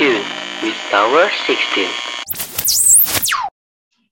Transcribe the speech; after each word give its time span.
Tuned 0.00 0.24
with 0.64 0.80
Tower 0.88 1.28
16. 1.44 1.84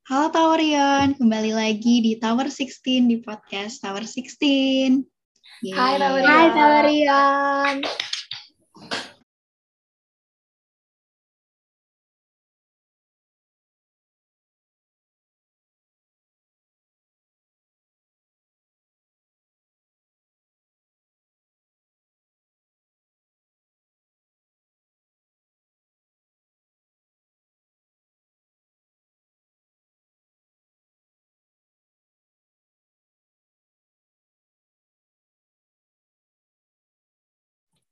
Halo 0.05 0.29
Towerion, 0.29 1.17
kembali 1.17 1.57
lagi 1.57 2.05
di 2.05 2.13
Tower 2.21 2.53
16 2.53 3.09
di 3.09 3.17
podcast 3.25 3.81
Tower 3.81 4.05
16. 4.05 5.01
Yeay. 5.65 5.73
Hai, 5.73 5.97
Towerion. 5.97 6.29
Hai 6.29 6.49
Tawarian. 6.53 7.75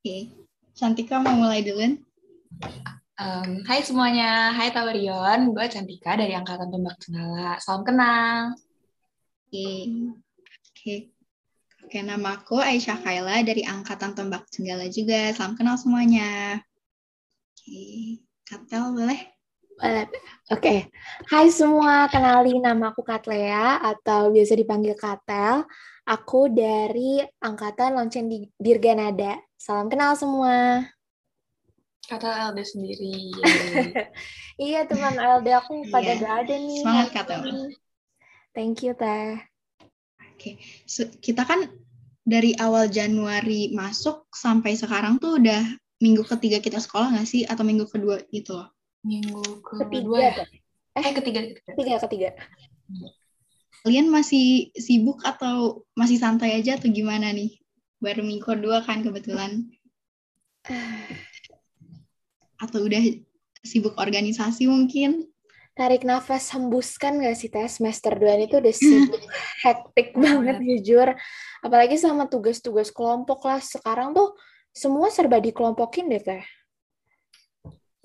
Oke, 0.07 0.31
Cantika 0.79 1.19
mau 1.19 1.35
mulai 1.35 1.67
duluan? 1.67 1.99
Um, 3.19 3.67
hai 3.67 3.83
semuanya, 3.83 4.55
hai 4.55 4.71
Tawarion, 4.71 5.51
gue 5.51 5.67
Cantika 5.67 6.15
dari 6.15 6.31
Angkatan 6.31 6.71
Tombak 6.71 6.95
Cenggala. 7.03 7.59
Salam 7.59 7.83
kenal. 7.83 8.55
Oke. 9.51 9.67
Oke. 10.71 11.11
Oke, 11.83 11.99
nama 12.07 12.39
aku 12.39 12.55
Aisyah 12.63 13.03
Kaila 13.03 13.43
dari 13.43 13.67
Angkatan 13.67 14.15
Tombak 14.15 14.47
Jenggala 14.55 14.87
juga. 14.95 15.35
Salam 15.35 15.59
kenal 15.59 15.75
semuanya. 15.75 16.63
Oke, 17.59 18.23
Katel 18.47 18.95
boleh? 18.95 19.21
Boleh. 19.75 20.07
Oke. 20.55 20.87
Hai 21.27 21.51
semua, 21.51 22.07
kenalin 22.07 22.63
nama 22.63 22.95
aku 22.95 23.03
Katlea 23.03 23.83
atau 23.83 24.31
biasa 24.31 24.55
dipanggil 24.55 24.95
Katel. 24.95 25.67
Aku 26.07 26.47
dari 26.47 27.19
Angkatan 27.43 27.99
Lonceng 27.99 28.31
di 28.31 28.47
Dirganada. 28.55 29.43
Salam 29.59 29.91
kenal 29.91 30.15
semua. 30.15 30.87
Kata 32.07 32.55
LD 32.55 32.63
sendiri. 32.63 33.35
Iya 34.57 34.89
teman 34.89 35.19
LD 35.21 35.53
aku 35.53 35.85
pada 35.93 36.17
Iya. 36.17 36.23
gak 36.23 36.35
ada 36.47 36.55
nih. 36.57 36.81
Semangat, 36.81 37.09
Katel. 37.13 37.41
Thank 38.57 38.87
you 38.87 38.97
Teh. 38.97 39.37
Oke, 40.33 40.57
so, 40.89 41.05
kita 41.21 41.45
kan 41.45 41.69
dari 42.25 42.57
awal 42.57 42.89
Januari 42.89 43.69
masuk 43.75 44.31
sampai 44.33 44.73
sekarang 44.79 45.21
tuh 45.21 45.37
udah 45.37 45.61
minggu 46.01 46.25
ketiga 46.25 46.63
kita 46.65 46.81
sekolah 46.81 47.13
nggak 47.13 47.29
sih? 47.29 47.43
Atau 47.45 47.69
minggu 47.69 47.85
kedua 47.85 48.23
gitu 48.33 48.57
loh? 48.57 48.71
Minggu 49.05 49.43
kedua 49.61 49.85
Ketiga 49.91 50.17
ya? 50.23 50.33
Teh. 50.39 50.49
Eh, 50.97 51.13
ketiga. 51.19 51.41
ketiga. 51.53 51.73
Ketiga, 51.75 51.97
ketiga. 52.09 52.29
Kalian 53.85 54.09
masih 54.11 54.73
sibuk 54.75 55.23
atau 55.27 55.85
masih 55.93 56.19
santai 56.19 56.57
aja 56.59 56.79
atau 56.79 56.89
gimana 56.91 57.31
nih? 57.31 57.61
Baru 58.01 58.23
minggu 58.25 58.45
kedua 58.45 58.83
kan 58.85 59.03
kebetulan. 59.03 59.67
Atau 62.65 62.89
udah 62.89 63.05
sibuk 63.61 64.01
organisasi 64.01 64.65
mungkin? 64.65 65.29
Tarik 65.77 66.09
nafas, 66.09 66.49
hembuskan 66.57 67.21
gak 67.21 67.37
sih 67.37 67.53
Teh? 67.53 67.69
Semester 67.69 68.17
2 68.17 68.33
ini 68.41 68.45
tuh 68.49 68.65
udah 68.65 68.73
sibuk, 68.73 69.21
hektik 69.69 70.17
banget 70.17 70.57
jujur. 70.65 71.13
Apalagi 71.61 72.01
sama 72.01 72.25
tugas-tugas 72.33 72.89
kelompok 72.89 73.45
lah. 73.45 73.61
Sekarang 73.61 74.17
tuh 74.17 74.33
semua 74.73 75.13
serba 75.13 75.37
dikelompokin 75.37 76.09
deh 76.09 76.23
Teh. 76.25 76.45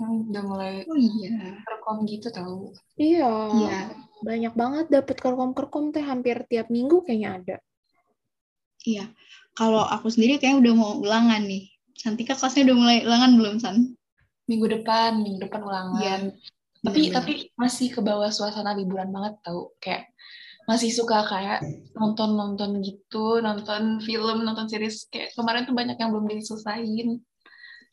Udah 0.02 0.44
mulai 0.44 0.84
Oh 0.84 0.98
iya. 1.00 1.64
rekom 1.64 2.04
gitu 2.10 2.28
tau. 2.28 2.76
Iya, 3.00 3.32
Iya. 3.56 3.80
Banyak 4.22 4.54
banget 4.54 4.86
dapet 4.94 5.18
kerkom-kerkom 5.18 5.90
teh 5.90 6.06
hampir 6.06 6.46
tiap 6.48 6.70
minggu 6.70 7.02
kayaknya 7.02 7.30
ada. 7.42 7.58
Iya. 8.86 9.06
Kalau 9.54 9.84
aku 9.84 10.08
sendiri 10.10 10.40
kayaknya 10.40 10.60
udah 10.62 10.74
mau 10.78 10.92
ulangan 11.02 11.42
nih. 11.44 11.70
Cantika 11.98 12.34
kelasnya 12.34 12.72
udah 12.72 12.78
mulai 12.78 12.98
ulangan 13.06 13.32
belum, 13.38 13.56
San? 13.62 13.78
Minggu 14.50 14.68
depan, 14.80 15.22
minggu 15.22 15.40
depan 15.46 15.62
ulangan. 15.62 16.02
Iya. 16.02 16.18
tapi 16.82 17.14
bener-bener. 17.14 17.14
tapi 17.14 17.34
masih 17.62 17.88
ke 17.94 18.02
bawah 18.02 18.34
suasana 18.34 18.74
liburan 18.74 19.14
banget 19.14 19.38
tau. 19.46 19.78
Kayak 19.78 20.10
masih 20.66 20.90
suka 20.90 21.22
kayak 21.30 21.62
nonton-nonton 21.94 22.82
gitu, 22.82 23.38
nonton 23.38 24.02
film, 24.02 24.42
nonton 24.42 24.66
series. 24.66 25.06
Kayak 25.14 25.38
kemarin 25.38 25.70
tuh 25.70 25.78
banyak 25.78 25.98
yang 26.02 26.10
belum 26.10 26.26
diselesain. 26.26 27.22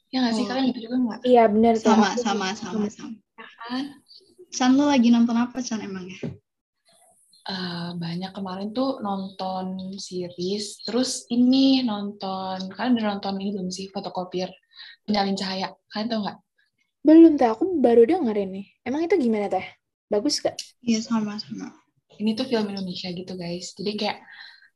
Ya 0.08 0.24
nggak 0.24 0.34
sih? 0.40 0.44
Oh. 0.44 0.48
Kalian 0.48 0.64
gitu 0.72 0.80
juga 0.88 0.96
nggak? 1.04 1.20
Iya 1.28 1.44
bener 1.52 1.74
Teh. 1.76 1.84
sama 1.84 2.08
sama 2.16 2.46
juga 2.56 2.72
sama 2.72 2.88
sama. 2.88 3.16
Kan? 3.36 3.84
San 4.48 4.80
lo 4.80 4.88
lagi 4.88 5.12
nonton 5.12 5.36
apa 5.36 5.60
San 5.60 5.84
emangnya? 5.84 6.16
Eh, 7.48 7.90
banyak 7.96 8.32
kemarin 8.36 8.76
tuh 8.76 9.00
nonton 9.00 9.96
series, 9.96 10.84
terus 10.84 11.24
ini 11.32 11.80
nonton, 11.80 12.68
kalian 12.72 13.00
udah 13.00 13.06
nonton 13.16 13.40
ini 13.40 13.56
belum 13.56 13.72
sih, 13.72 13.88
fotokopier 13.88 14.52
penyalin 15.08 15.32
cahaya, 15.32 15.72
kalian 15.88 16.08
tau 16.12 16.20
nggak? 16.28 16.38
Belum 17.00 17.32
teh, 17.40 17.48
aku 17.48 17.80
baru 17.80 18.04
dengerin 18.04 18.52
nih. 18.52 18.66
Emang 18.84 19.08
itu 19.08 19.16
gimana 19.16 19.48
teh? 19.48 19.64
Bagus 20.12 20.44
gak? 20.44 20.60
Iya 20.84 21.00
sama 21.00 21.40
sama. 21.40 21.72
Ini 22.20 22.36
tuh 22.36 22.52
film 22.52 22.68
Indonesia 22.68 23.08
gitu 23.08 23.32
guys, 23.32 23.72
jadi 23.80 23.92
kayak 23.96 24.18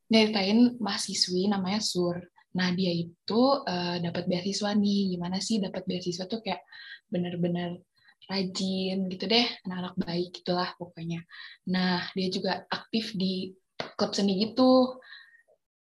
nyeritain 0.08 0.80
mahasiswi 0.80 1.52
namanya 1.52 1.84
Sur. 1.84 2.24
Nah 2.56 2.72
dia 2.72 2.92
itu 2.92 3.40
eh, 3.68 4.00
dapat 4.00 4.28
beasiswa 4.28 4.72
nih, 4.72 5.16
gimana 5.16 5.44
sih 5.44 5.60
dapat 5.60 5.84
beasiswa 5.84 6.24
tuh 6.24 6.40
kayak 6.40 6.64
bener-bener 7.12 7.84
rajin 8.30 9.10
gitu 9.10 9.24
deh, 9.26 9.46
anak-anak 9.66 9.94
baik 9.98 10.28
gitulah 10.42 10.70
pokoknya. 10.78 11.22
Nah 11.70 12.06
dia 12.14 12.28
juga 12.30 12.66
aktif 12.70 13.14
di 13.16 13.52
klub 13.98 14.12
seni 14.14 14.38
gitu. 14.46 14.98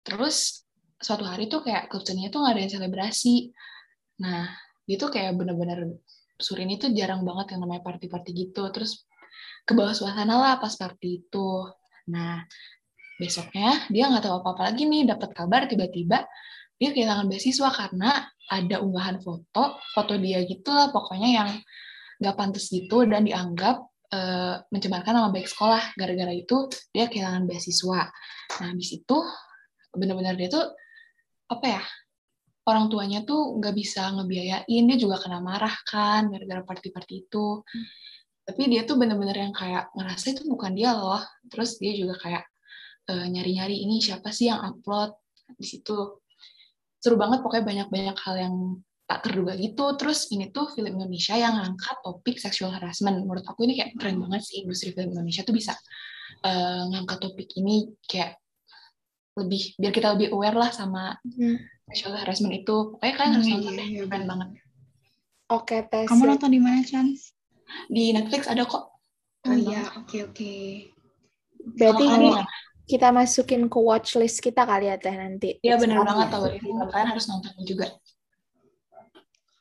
Terus 0.04 0.66
suatu 1.00 1.24
hari 1.28 1.48
tuh 1.52 1.62
kayak 1.64 1.92
klub 1.92 2.04
seninya 2.04 2.30
tuh 2.34 2.42
ngadain 2.44 2.72
selebrasi. 2.72 3.54
Nah 4.24 4.50
dia 4.84 4.96
tuh 5.00 5.10
kayak 5.14 5.38
bener-bener 5.38 5.98
Sur 6.44 6.60
ini 6.60 6.76
tuh 6.82 6.92
jarang 6.92 7.24
banget 7.24 7.56
yang 7.56 7.64
namanya 7.64 7.86
party-party 7.86 8.32
gitu. 8.34 8.68
Terus 8.74 9.06
ke 9.64 9.72
bawah 9.72 9.96
suasana 9.96 10.36
lah 10.36 10.54
pas 10.60 10.76
party 10.76 11.24
itu. 11.24 11.50
Nah, 12.12 12.44
besoknya 13.16 13.88
dia 13.88 14.12
nggak 14.12 14.28
tahu 14.28 14.44
apa-apa 14.44 14.74
lagi 14.74 14.84
nih, 14.84 15.08
dapat 15.08 15.32
kabar 15.32 15.70
tiba-tiba 15.72 16.28
dia 16.76 16.90
kehilangan 16.92 17.32
beasiswa 17.32 17.70
karena 17.72 18.28
ada 18.52 18.84
unggahan 18.84 19.24
foto, 19.24 19.80
foto 19.96 20.14
dia 20.20 20.44
gitu 20.44 20.68
lah 20.68 20.92
pokoknya 20.92 21.30
yang 21.32 21.50
nggak 22.24 22.40
pantas 22.40 22.72
gitu 22.72 23.04
dan 23.04 23.28
dianggap 23.28 23.84
eh, 24.16 24.56
mencemarkan 24.72 25.14
nama 25.20 25.30
baik 25.36 25.52
sekolah. 25.52 26.00
Gara-gara 26.00 26.32
itu 26.32 26.72
dia 26.96 27.12
kehilangan 27.12 27.44
beasiswa. 27.44 28.08
Nah, 28.64 28.68
habis 28.72 28.90
itu 28.96 29.18
benar-benar 29.92 30.40
dia 30.40 30.48
tuh 30.48 30.72
apa 31.52 31.66
ya? 31.68 31.84
Orang 32.64 32.88
tuanya 32.88 33.28
tuh 33.28 33.60
nggak 33.60 33.76
bisa 33.76 34.08
ngebiayain, 34.16 34.84
dia 34.88 34.98
juga 34.98 35.20
kena 35.20 35.44
marah 35.44 35.76
kan 35.84 36.32
gara-gara 36.32 36.64
party-party 36.64 37.28
itu 37.28 37.60
tapi 38.44 38.68
dia 38.68 38.84
tuh 38.84 39.00
bener-bener 39.00 39.48
yang 39.48 39.56
kayak 39.56 39.88
ngerasa 39.96 40.36
itu 40.36 40.44
bukan 40.52 40.76
dia 40.76 40.92
loh 40.92 41.24
terus 41.48 41.80
dia 41.80 41.96
juga 41.96 42.20
kayak 42.20 42.44
eh, 43.08 43.28
nyari-nyari 43.32 43.88
ini 43.88 44.04
siapa 44.04 44.36
sih 44.36 44.52
yang 44.52 44.60
upload 44.60 45.16
di 45.56 45.64
situ 45.64 46.20
seru 47.00 47.16
banget 47.16 47.40
pokoknya 47.44 47.64
banyak-banyak 47.64 48.18
hal 48.20 48.36
yang 48.36 48.56
tak 49.04 49.20
terduga 49.28 49.54
gitu 49.60 49.84
terus 50.00 50.32
ini 50.32 50.50
tuh 50.56 50.72
film 50.76 50.96
Indonesia 50.96 51.36
yang 51.36 51.54
ngangkat 51.60 51.96
topik 52.06 52.36
sexual 52.40 52.72
harassment 52.72 53.20
menurut 53.22 53.44
aku 53.44 53.68
ini 53.68 53.76
kayak 53.78 53.92
keren 54.00 54.18
banget 54.24 54.42
sih 54.48 54.64
industri 54.64 54.96
film 54.96 55.12
Indonesia 55.14 55.44
tuh 55.44 55.56
bisa 55.56 55.74
eh, 56.48 56.82
ngangkat 56.92 57.18
topik 57.20 57.50
ini 57.60 57.92
kayak 58.08 58.40
lebih 59.40 59.74
biar 59.82 59.92
kita 59.94 60.08
lebih 60.16 60.28
aware 60.36 60.58
lah 60.58 60.70
sama 60.72 61.18
Hmm. 61.26 61.58
sexual 61.90 62.16
harassment 62.16 62.54
itu 62.64 62.76
pokoknya 62.96 63.14
kalian 63.18 63.34
harus 63.38 63.48
Hmm, 63.48 63.54
nonton 63.60 63.74
iya, 63.74 63.80
deh 63.80 63.88
iya, 63.92 64.02
keren 64.08 64.24
bener. 64.24 64.30
banget 64.32 64.50
Oke 65.54 65.78
teh. 65.92 66.06
Kamu 66.10 66.24
nonton 66.26 66.50
di 66.50 66.60
mana, 66.64 66.80
Chan? 66.82 67.08
di 67.90 68.04
Netflix 68.16 68.48
ada 68.48 68.64
kok 68.66 68.84
Oh 69.44 69.52
Keren 69.52 69.60
iya, 69.60 69.84
banget. 69.84 69.94
oke 70.00 70.18
oke. 70.32 70.52
Berarti 71.78 72.04
Kalau 72.08 72.18
ini 72.20 72.30
kita 72.88 73.08
masukin 73.16 73.62
ke 73.72 73.80
watchlist 73.80 74.38
kita 74.44 74.64
kali 74.68 74.86
ya 74.92 74.96
teh 75.00 75.16
nanti. 75.16 75.50
Iya 75.60 75.76
bener 75.80 75.98
Sekarang 76.00 76.08
banget 76.16 76.28
ya. 76.28 76.34
tau 76.34 76.88
kalian 76.92 77.10
harus 77.12 77.26
nonton 77.28 77.52
juga. 77.68 77.88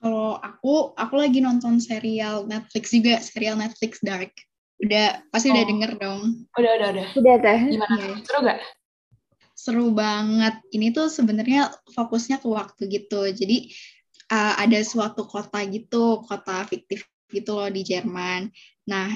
Kalau 0.02 0.34
aku, 0.42 0.90
aku 0.98 1.14
lagi 1.14 1.38
nonton 1.38 1.78
serial 1.78 2.42
Netflix 2.50 2.90
juga, 2.90 3.22
serial 3.22 3.54
Netflix 3.54 4.02
Dark. 4.02 4.34
Udah, 4.82 5.22
pasti 5.30 5.54
udah 5.54 5.62
Oh. 5.62 5.70
denger 5.70 5.92
dong. 6.02 6.22
Udah 6.58 6.70
udah 6.74 6.88
udah. 6.90 7.06
Udah 7.14 7.34
teh. 7.38 7.60
Gimana? 7.70 7.94
Iya. 7.94 8.14
Seru 8.26 8.38
gak? 8.42 8.58
Seru 9.54 9.86
banget. 9.94 10.58
Ini 10.74 10.90
tuh 10.90 11.06
sebenarnya 11.06 11.70
fokusnya 11.94 12.42
ke 12.42 12.50
waktu 12.50 12.82
gitu. 12.90 13.30
Jadi 13.30 13.70
uh, 14.34 14.58
ada 14.58 14.82
suatu 14.82 15.22
kota 15.22 15.62
gitu, 15.70 16.26
kota 16.26 16.66
fiktif 16.66 17.06
gitu 17.30 17.54
loh 17.54 17.70
di 17.70 17.86
Jerman. 17.86 18.50
Nah, 18.90 19.14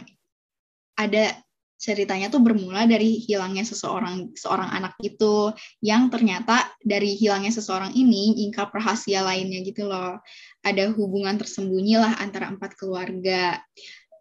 ada 0.95 1.35
ceritanya 1.77 2.33
tuh 2.33 2.41
bermula 2.41 2.89
dari 2.89 3.21
hilangnya 3.21 3.63
seseorang 3.63 4.33
seorang 4.33 4.73
anak 4.73 4.97
itu 5.05 5.53
yang 5.85 6.09
ternyata 6.09 6.65
dari 6.81 7.13
hilangnya 7.15 7.53
seseorang 7.53 7.93
ini 7.93 8.49
ingkap 8.49 8.73
rahasia 8.73 9.21
lainnya 9.21 9.61
gitu 9.63 9.85
loh. 9.85 10.19
Ada 10.65 10.91
hubungan 10.97 11.37
tersembunyi 11.37 12.01
lah 12.01 12.17
antara 12.19 12.49
empat 12.49 12.75
keluarga. 12.81 13.61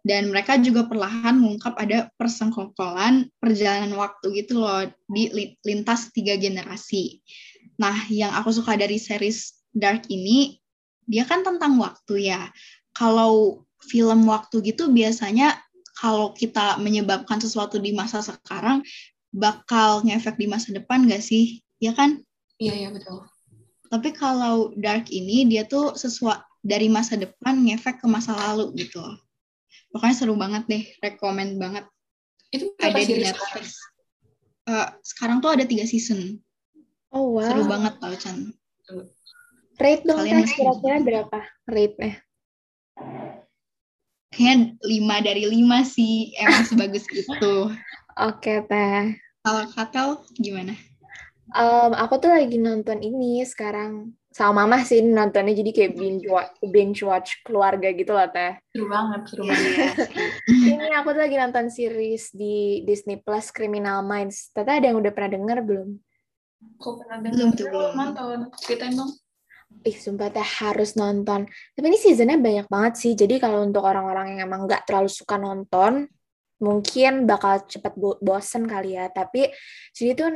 Dan 0.06 0.30
mereka 0.30 0.54
juga 0.62 0.86
perlahan 0.86 1.34
mengungkap 1.34 1.74
ada 1.82 2.06
persengkokolan 2.14 3.26
perjalanan 3.42 3.90
waktu 3.98 4.38
gitu 4.38 4.62
loh 4.62 4.86
di 5.10 5.34
lintas 5.66 6.14
tiga 6.14 6.38
generasi. 6.38 7.18
Nah, 7.82 8.06
yang 8.06 8.30
aku 8.38 8.54
suka 8.54 8.78
dari 8.78 9.02
series 9.02 9.58
Dark 9.74 10.06
ini, 10.06 10.62
dia 11.10 11.26
kan 11.26 11.42
tentang 11.42 11.74
waktu 11.82 12.30
ya. 12.30 12.54
Kalau 12.94 13.66
film 13.82 14.30
waktu 14.30 14.62
gitu 14.62 14.94
biasanya 14.94 15.58
kalau 15.96 16.36
kita 16.36 16.76
menyebabkan 16.78 17.40
sesuatu 17.40 17.80
di 17.80 17.96
masa 17.96 18.20
sekarang 18.20 18.84
bakal 19.32 20.04
ngefek 20.04 20.36
di 20.36 20.46
masa 20.46 20.72
depan 20.76 21.08
gak 21.08 21.24
sih? 21.24 21.64
Ya 21.80 21.96
kan? 21.96 22.20
Iya, 22.60 22.86
iya 22.86 22.88
betul. 22.92 23.24
Tapi 23.88 24.12
kalau 24.12 24.72
Dark 24.76 25.08
ini 25.08 25.48
dia 25.48 25.64
tuh 25.64 25.96
sesuatu 25.96 26.44
dari 26.66 26.90
masa 26.90 27.14
depan 27.14 27.62
ngefek 27.62 28.02
ke 28.02 28.06
masa 28.10 28.34
lalu 28.34 28.74
gitu 28.74 28.98
loh. 28.98 29.16
Pokoknya 29.94 30.16
seru 30.18 30.34
banget 30.34 30.66
deh, 30.66 30.82
rekomend 31.00 31.56
banget. 31.56 31.86
Itu 32.50 32.74
ada 32.82 32.98
di 32.98 33.22
Netflix. 33.22 33.78
Uh, 34.66 34.90
sekarang 35.06 35.38
tuh 35.38 35.54
ada 35.54 35.62
tiga 35.62 35.86
season. 35.86 36.42
Oh 37.14 37.38
wow. 37.38 37.46
Seru 37.46 37.62
banget 37.70 37.94
tau 38.02 38.14
Chan. 38.18 38.36
Rate 39.76 40.02
dong 40.08 40.18
Kalian 40.24 40.48
kira-kira 40.48 40.96
berapa 41.04 41.38
rate-nya? 41.68 42.18
Kayaknya 44.36 44.76
lima 44.84 45.16
dari 45.24 45.48
lima 45.48 45.80
sih 45.82 46.36
emang 46.36 46.68
sebagus 46.68 47.08
itu. 47.16 47.72
Oke 48.20 48.60
teh. 48.68 49.16
Kalau 49.40 49.64
Katel 49.72 50.08
gimana? 50.36 50.76
Um, 51.56 51.96
aku 51.96 52.20
tuh 52.20 52.34
lagi 52.34 52.58
nonton 52.60 53.00
ini 53.00 53.40
sekarang 53.46 54.12
sama 54.36 54.68
mama 54.68 54.84
sih 54.84 55.00
nontonnya 55.00 55.56
jadi 55.56 55.70
kayak 55.72 55.92
binge 55.96 56.28
watch, 56.28 56.52
binge 56.60 57.00
watch 57.00 57.40
keluarga 57.40 57.88
gitu 57.96 58.12
lah 58.12 58.28
teh. 58.28 58.60
Seru 58.76 58.84
banget, 58.92 59.20
seru 59.32 59.42
iya, 59.48 59.56
banget. 59.56 59.96
ini 60.76 60.86
aku 60.92 61.08
tuh 61.16 61.22
lagi 61.24 61.36
nonton 61.40 61.66
series 61.72 62.28
di 62.36 62.84
Disney 62.84 63.16
Plus 63.16 63.48
Criminal 63.48 64.04
Minds. 64.04 64.52
Tete 64.52 64.68
ada 64.68 64.84
yang 64.84 65.00
udah 65.00 65.12
pernah 65.14 65.32
denger 65.32 65.58
belum? 65.64 65.88
Kok 66.76 66.92
pernah 67.00 67.18
denger? 67.24 67.32
Belum 67.32 67.50
tuh 67.56 67.66
belum. 67.72 67.92
Nonton. 67.96 68.38
Ceritain 68.60 68.92
dong. 68.92 69.12
Ih, 69.66 69.98
sumpah 69.98 70.30
teh 70.30 70.42
harus 70.42 70.94
nonton. 70.98 71.46
Tapi 71.46 71.86
ini 71.86 71.98
seasonnya 71.98 72.38
banyak 72.38 72.66
banget 72.66 72.94
sih. 72.98 73.12
Jadi 73.14 73.38
kalau 73.38 73.62
untuk 73.62 73.82
orang-orang 73.86 74.34
yang 74.34 74.50
emang 74.50 74.66
nggak 74.66 74.86
terlalu 74.86 75.10
suka 75.10 75.38
nonton, 75.38 76.06
mungkin 76.62 77.26
bakal 77.26 77.62
cepet 77.66 77.94
bo 77.98 78.18
bosen 78.22 78.66
kali 78.66 78.94
ya. 78.98 79.10
Tapi 79.10 79.50
jadi 79.94 80.10
tuh 80.14 80.28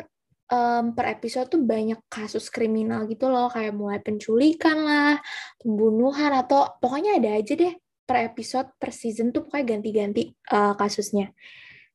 um, 0.50 0.94
per 0.94 1.14
episode 1.14 1.46
tuh 1.50 1.62
banyak 1.62 1.98
kasus 2.10 2.50
kriminal 2.50 3.06
gitu 3.06 3.30
loh. 3.30 3.50
Kayak 3.50 3.74
mulai 3.74 3.98
penculikan 4.02 4.76
lah, 4.82 5.14
pembunuhan, 5.58 6.34
atau 6.34 6.78
pokoknya 6.82 7.18
ada 7.22 7.38
aja 7.38 7.54
deh 7.54 7.74
per 8.06 8.26
episode, 8.26 8.74
per 8.78 8.90
season 8.90 9.30
tuh 9.30 9.46
pokoknya 9.46 9.78
ganti-ganti 9.78 10.30
uh, 10.50 10.74
kasusnya. 10.74 11.30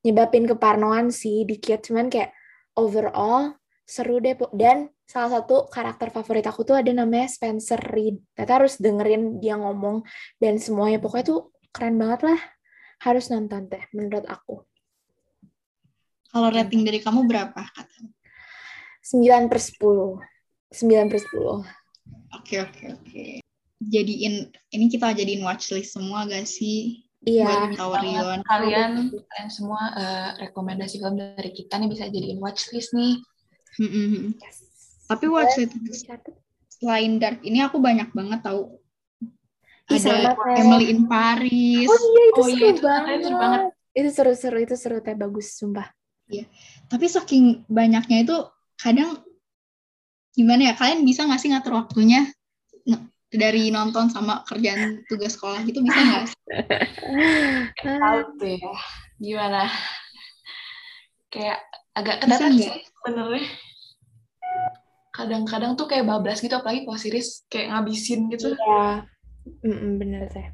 Nyebabin 0.07 0.47
keparnoan 0.47 1.11
sih 1.11 1.43
dikit. 1.43 1.83
Cuman 1.83 2.07
kayak 2.07 2.31
overall 2.79 3.59
seru 3.83 4.23
deh. 4.23 4.35
Dan 4.55 4.91
salah 5.05 5.39
satu 5.39 5.69
karakter 5.69 6.09
favorit 6.09 6.45
aku 6.49 6.65
tuh 6.65 6.81
ada 6.81 6.89
namanya 6.89 7.29
Spencer 7.29 7.77
Reed. 7.77 8.17
Kita 8.33 8.57
harus 8.57 8.81
dengerin 8.81 9.37
dia 9.37 9.55
ngomong 9.55 10.01
dan 10.41 10.57
semuanya 10.57 10.97
pokoknya 10.97 11.25
tuh 11.29 11.41
keren 11.69 11.95
banget 12.01 12.33
lah. 12.33 12.39
Harus 13.05 13.29
nonton 13.29 13.69
teh 13.69 13.85
menurut 13.93 14.25
aku. 14.25 14.65
Kalau 16.33 16.49
rating 16.51 16.83
dari 16.83 16.99
kamu 16.99 17.29
berapa 17.29 17.55
kata? 17.55 18.01
9 19.05 19.47
per 19.47 19.59
10. 19.61 20.19
9 20.73 21.11
per 21.13 21.19
10. 21.21 21.63
Oke, 22.35 22.55
oke, 22.59 22.83
oke. 22.97 23.25
Jadiin, 23.79 24.49
ini 24.73 24.85
kita 24.89 25.13
jadiin 25.13 25.45
watchlist 25.45 25.93
semua 25.95 26.25
gak 26.25 26.49
sih? 26.49 27.05
Iya. 27.23 27.71
Buat 27.71 27.77
kalian, 27.77 28.41
kalian, 28.43 28.91
kalian 29.13 29.49
semua 29.53 29.93
uh, 29.93 30.29
rekomendasi 30.41 30.99
film 30.99 31.15
dari 31.15 31.53
kita 31.53 31.77
nih 31.77 31.89
bisa 31.93 32.09
jadiin 32.09 32.41
watchlist 32.41 32.91
nih. 32.97 33.21
Mm 33.79 33.89
-hmm. 33.89 34.23
yes. 34.41 34.64
Tapi 35.05 35.25
watchlist 35.29 35.77
selain 36.75 37.21
Dark 37.21 37.39
ini 37.45 37.61
aku 37.61 37.77
banyak 37.79 38.11
banget 38.11 38.41
tahu. 38.41 38.81
Ada 39.85 40.33
Emily 40.57 40.89
in 40.89 41.05
Paris. 41.05 41.85
Oh 41.85 41.97
iya 42.01 42.23
itu 42.25 42.41
oh, 42.41 42.47
seru, 42.49 42.57
iya, 42.57 42.67
itu 42.73 42.81
banget. 42.81 43.17
seru 43.21 43.37
banget. 43.37 43.61
Itu 43.95 44.09
seru-seru, 44.11 44.57
itu 44.65 44.75
seru 44.75 44.97
teh 44.99 45.13
bagus 45.13 45.47
sumpah. 45.55 45.87
Iya. 46.25 46.49
Tapi 46.89 47.05
saking 47.05 47.69
banyaknya 47.69 48.25
itu 48.25 48.37
kadang 48.81 49.21
gimana 50.33 50.67
ya 50.67 50.75
kalian 50.75 51.05
bisa 51.05 51.23
nggak 51.23 51.39
sih 51.39 51.53
ngatur 51.53 51.79
waktunya 51.79 52.27
dari 53.35 53.69
nonton 53.69 54.09
sama 54.09 54.41
kerjaan 54.47 55.05
tugas 55.05 55.37
sekolah 55.37 55.61
gitu 55.69 55.85
bisa 55.85 55.99
nggak? 56.01 56.23
Tahu 57.85 58.19
tuh 58.41 58.49
ya. 58.57 58.73
Gimana? 59.21 59.69
Kayak 61.29 61.61
agak 61.93 62.25
kedatangan 62.25 62.57
sih 62.57 62.83
sebenarnya 62.89 63.43
kadang-kadang 65.15 65.79
tuh 65.79 65.87
kayak 65.87 66.03
bablas 66.03 66.43
gitu 66.43 66.51
apalagi 66.59 66.83
kalau 66.83 66.99
series 66.99 67.47
kayak 67.47 67.71
ngabisin 67.71 68.27
gitu. 68.27 68.51
Iya. 68.51 69.07
Mm 69.63 69.75
-mm, 69.77 69.91
bener 70.01 70.23
teh 70.27 70.47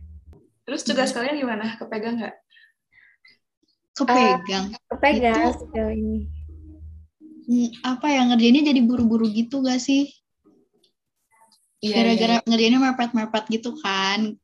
terus 0.71 0.87
tugas 0.87 1.11
mm. 1.11 1.15
kalian 1.19 1.35
gimana? 1.35 1.65
Kepegang 1.75 2.15
nggak? 2.15 2.35
Kepegang. 3.91 4.65
Uh, 4.71 4.79
kepegang 4.95 5.51
itu, 5.51 5.59
sejauh 5.67 5.93
ini. 5.93 6.19
Hmm, 7.51 7.69
apa 7.83 8.07
ya 8.07 8.21
ngerjainnya 8.31 8.71
jadi 8.71 8.81
buru-buru 8.85 9.27
gitu 9.27 9.59
gak 9.59 9.83
sih? 9.83 10.07
Iya, 11.81 11.93
gara-gara 11.97 12.35
iya, 12.37 12.39
iya. 12.39 12.47
ngerjainnya 12.47 12.79
mepet-mepet 12.79 13.43
gitu 13.51 13.75
kan. 13.81 14.39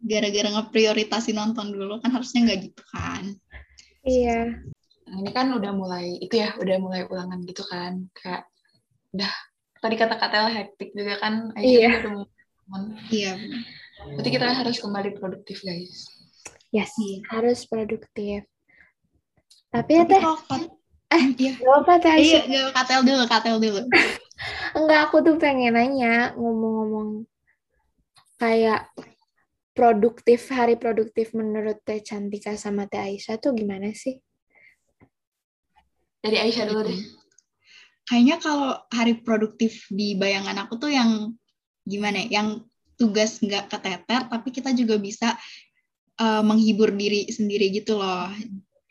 Gara-gara 0.00 0.48
ngeprioritasi 0.48 1.36
nonton 1.36 1.74
dulu 1.74 2.00
kan 2.00 2.14
harusnya 2.14 2.48
nggak 2.48 2.60
gitu 2.70 2.82
kan. 2.88 3.36
Iya. 4.06 4.64
Nah, 5.04 5.16
ini 5.20 5.30
kan 5.34 5.52
udah 5.52 5.72
mulai 5.76 6.16
itu 6.22 6.40
ya 6.40 6.56
udah 6.56 6.76
mulai 6.80 7.04
ulangan 7.04 7.44
gitu 7.44 7.66
kan. 7.68 8.08
Kayak 8.16 8.48
udah 9.14 9.32
tadi 9.78 9.94
kata-kata 9.94 10.50
hektik 10.50 10.90
juga 10.90 11.22
kan 11.22 11.54
Aisyah 11.54 11.70
iya. 11.70 11.90
udah 12.02 12.14
iya. 13.14 13.32
Berarti 14.04 14.30
kita 14.34 14.46
harus 14.50 14.76
kembali 14.82 15.10
produktif 15.16 15.62
guys. 15.62 16.10
Yes 16.74 16.90
iya. 16.98 17.22
harus 17.30 17.62
produktif. 17.70 18.42
Tapi 19.70 19.90
ya 19.94 20.04
teh? 20.04 20.22
eh 21.14 21.24
iya. 21.38 21.52
gak 21.62 21.76
apa 21.86 21.92
teh. 22.02 22.10
Aisyah 22.10 22.42
iya, 22.50 22.62
katel 22.74 23.00
dulu 23.06 23.22
katel 23.30 23.56
dulu. 23.62 23.80
Enggak 24.82 25.00
aku 25.08 25.16
tuh 25.22 25.38
pengen 25.38 25.78
nanya 25.78 26.34
ngomong-ngomong 26.34 27.22
kayak 28.42 28.90
produktif 29.78 30.50
hari 30.50 30.74
produktif 30.74 31.30
menurut 31.38 31.78
Teh 31.86 32.02
Cantika 32.02 32.58
sama 32.58 32.90
Teh 32.90 32.98
Aisyah 32.98 33.38
tuh 33.38 33.54
gimana 33.54 33.94
sih? 33.94 34.18
Dari 36.18 36.42
Aisyah 36.42 36.66
dulu 36.66 36.82
deh 36.90 37.23
kayaknya 38.04 38.36
kalau 38.40 38.76
hari 38.92 39.20
produktif 39.20 39.88
di 39.88 40.16
bayangan 40.16 40.56
aku 40.64 40.76
tuh 40.76 40.92
yang 40.92 41.32
gimana 41.84 42.24
ya, 42.24 42.40
yang 42.40 42.48
tugas 42.94 43.42
nggak 43.42 43.68
keteter 43.72 44.30
tapi 44.30 44.48
kita 44.54 44.70
juga 44.72 44.96
bisa 45.00 45.34
uh, 46.20 46.42
menghibur 46.44 46.94
diri 46.94 47.26
sendiri 47.28 47.72
gitu 47.74 47.98
loh. 47.98 48.30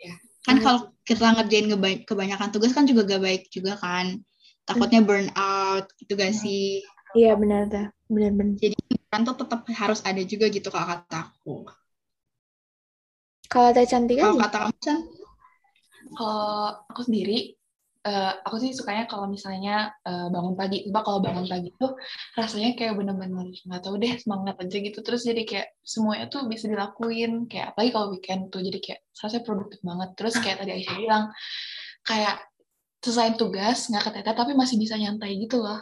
Ya. 0.01 0.15
kan 0.43 0.59
kalau 0.59 0.91
kita 1.07 1.23
ngerjain 1.39 1.71
kebanyakan 2.03 2.51
tugas 2.51 2.75
kan 2.75 2.83
juga 2.83 3.07
gak 3.07 3.23
baik 3.23 3.43
juga 3.47 3.79
kan. 3.79 4.19
Takutnya 4.63 5.03
burn 5.03 5.31
out 5.35 5.87
gitu 5.99 6.15
gak 6.19 6.35
sih? 6.35 6.83
Iya 7.13 7.37
benar 7.37 7.69
dah 7.69 7.87
benar-benar 8.09 8.57
jadi 8.61 8.77
kan 9.09 9.21
tuh 9.25 9.37
tetap 9.37 9.65
harus 9.69 10.01
ada 10.01 10.21
juga 10.25 10.49
gitu 10.49 10.67
kalau 10.73 10.87
kata 10.89 11.29
aku. 11.29 11.69
Kalau 13.47 13.69
teh 13.69 13.85
cantik 13.85 14.17
kalau 14.17 14.41
kata 14.41 14.57
kamu 14.67 14.77
kan 14.81 14.97
kalau 16.13 16.73
aku 16.89 17.01
sendiri 17.05 17.53
uh, 18.03 18.31
aku 18.43 18.55
sih 18.59 18.71
sukanya 18.75 19.07
kalau 19.07 19.31
misalnya 19.31 19.95
uh, 20.03 20.27
bangun 20.29 20.55
pagi. 20.59 20.87
Coba 20.87 21.01
kalau 21.03 21.19
bangun 21.23 21.47
pagi 21.47 21.71
tuh 21.79 21.95
rasanya 22.35 22.75
kayak 22.75 22.93
bener-bener 22.99 23.49
nggak 23.51 23.81
tahu 23.81 23.95
deh 23.99 24.13
semangat 24.19 24.55
aja 24.59 24.77
gitu. 24.79 24.99
Terus 24.99 25.21
jadi 25.23 25.41
kayak 25.47 25.67
semuanya 25.83 26.27
tuh 26.27 26.45
bisa 26.47 26.67
dilakuin. 26.67 27.47
Kayak 27.47 27.73
apalagi 27.73 27.91
kalau 27.95 28.07
weekend 28.11 28.51
tuh 28.51 28.61
jadi 28.61 28.79
kayak 28.79 28.99
rasanya 29.15 29.43
produktif 29.47 29.79
banget. 29.81 30.09
Terus 30.19 30.33
kayak 30.39 30.57
tadi 30.61 30.71
Aisyah 30.75 30.95
bilang 30.99 31.23
kayak 32.03 32.35
selesai 33.03 33.35
tugas 33.35 33.77
nggak 33.91 34.03
keteter 34.11 34.35
tapi 34.35 34.51
masih 34.55 34.75
bisa 34.79 34.95
nyantai 34.99 35.39
gitu 35.39 35.63
loh. 35.63 35.79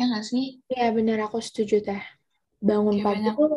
Ya 0.00 0.08
nggak 0.08 0.24
sih? 0.24 0.64
Iya 0.72 0.92
bener 0.96 1.20
aku 1.28 1.38
setuju 1.38 1.84
teh. 1.84 2.02
Bangun 2.58 3.00
kayak 3.00 3.06
pagi 3.06 3.20
banyak... 3.28 3.34
tuh 3.36 3.54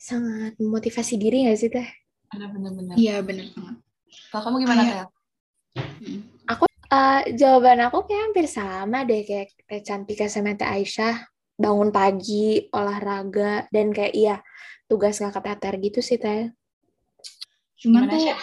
sangat 0.00 0.56
memotivasi 0.56 1.14
diri 1.18 1.46
nggak 1.46 1.58
sih 1.58 1.70
teh? 1.70 1.86
Bener-bener. 2.30 2.94
Iya 2.94 3.26
bener 3.26 3.50
banget. 3.58 3.76
Kalau 4.30 4.42
kamu 4.46 4.56
gimana 4.66 4.82
Teh? 4.82 5.06
Aku 5.06 5.18
uh, 6.90 7.22
jawaban 7.32 7.80
aku 7.86 8.04
kayak 8.06 8.22
hampir 8.30 8.46
sama 8.50 9.06
deh 9.06 9.22
kayak, 9.24 9.54
kayak 9.64 9.84
Cantika 9.86 10.26
sama 10.26 10.58
Teh 10.58 10.66
Aisyah 10.66 11.24
bangun 11.60 11.92
pagi 11.92 12.68
olahraga 12.72 13.68
dan 13.68 13.92
kayak 13.94 14.14
iya 14.16 14.36
tugas 14.90 15.20
nggak 15.20 15.38
keteter 15.38 15.74
gitu 15.78 16.00
sih 16.02 16.18
teh. 16.18 16.50
Cuman 17.80 18.10
tuh 18.10 18.34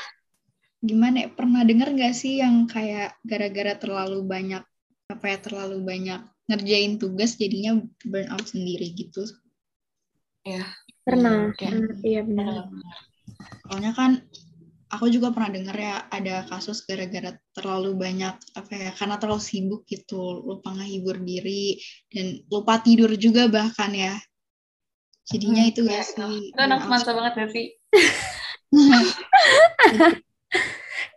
gimana 0.82 1.26
ya, 1.26 1.30
pernah 1.34 1.62
denger 1.66 1.90
nggak 1.94 2.14
sih 2.14 2.40
yang 2.40 2.70
kayak 2.70 3.18
gara-gara 3.26 3.74
terlalu 3.76 4.22
banyak 4.24 4.64
apa 5.10 5.26
ya 5.26 5.38
terlalu 5.42 5.82
banyak 5.82 6.22
ngerjain 6.48 6.96
tugas 7.02 7.36
jadinya 7.36 7.82
burn 8.06 8.30
out 8.32 8.46
sendiri 8.48 8.94
gitu 8.96 9.26
Ya. 10.48 10.64
Pernah. 11.04 11.52
Iya 12.08 12.24
benar. 12.24 12.72
soalnya 13.68 13.92
kan 13.92 14.24
aku 14.88 15.12
juga 15.12 15.36
pernah 15.36 15.52
denger 15.52 15.76
ya 15.76 15.96
ada 16.08 16.36
kasus 16.48 16.84
gara-gara 16.88 17.36
terlalu 17.52 17.92
banyak 17.96 18.36
apa 18.56 18.72
ya 18.72 18.92
karena 18.96 19.20
terlalu 19.20 19.44
sibuk 19.44 19.82
gitu 19.84 20.44
lupa 20.44 20.72
ngehibur 20.76 21.20
diri 21.20 21.76
dan 22.08 22.40
lupa 22.48 22.80
tidur 22.80 23.12
juga 23.20 23.52
bahkan 23.52 23.92
ya 23.92 24.16
jadinya 25.28 25.68
Hmm, 25.68 25.72
itu 25.76 25.80
gak 25.84 26.04
sih 26.08 26.56
Itu 26.56 26.60
anak 26.64 26.88
masa 26.88 27.12
banget 27.12 27.34
gak 27.36 27.52
sih? 27.56 27.68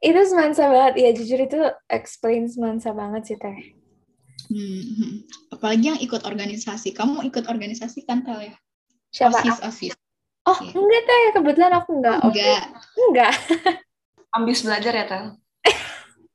Itu 0.00 0.21
semansa 0.27 0.67
banget. 0.67 0.95
Ya 0.99 1.11
jujur 1.12 1.39
itu 1.45 1.61
explain 1.87 2.49
semansa 2.49 2.91
banget 2.91 3.23
sih 3.31 3.37
teh. 3.39 3.77
Hmm, 4.50 4.83
hmm. 4.99 5.12
apalagi 5.55 5.95
yang 5.95 6.00
ikut 6.03 6.27
organisasi 6.27 6.91
kamu 6.91 7.23
ikut 7.31 7.47
organisasi 7.47 8.03
kan 8.03 8.27
Tel 8.27 8.50
ya 8.50 8.57
Siapa? 9.15 9.39
osis 9.39 9.59
osis 9.62 9.95
Oh 10.50 10.59
Iya. 10.59 10.75
enggak 10.75 11.02
teh. 11.07 11.25
Kebetulan 11.38 11.73
aku 11.78 11.90
enggak. 11.95 12.19
Oh, 12.21 12.30
enggak 12.35 12.62
enggak. 12.99 13.35
Ambis 14.35 14.66
belajar 14.66 14.92
ya, 14.95 15.04
Tel? 15.07 15.25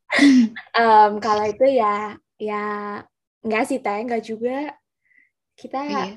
Em, 0.79 1.12
kalau 1.19 1.43
itu 1.43 1.65
ya 1.67 2.15
ya 2.39 2.63
enggak 3.43 3.63
sih 3.67 3.84
teh. 3.84 4.00
Enggak 4.00 4.24
juga. 4.24 4.72
Kita 5.60 5.79
iya 5.84 6.15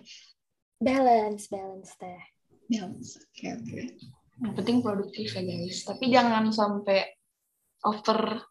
balance 0.78 1.50
balance 1.50 1.94
teh. 1.98 2.22
balance 2.70 3.18
oke 3.18 3.46
oke 3.58 3.78
Yang 4.38 4.52
penting 4.54 4.78
produktif 4.78 5.34
ya, 5.34 5.42
guys. 5.42 5.82
Tapi 5.82 6.04
jangan 6.14 6.46
sampai 6.54 7.02
over 7.82 8.42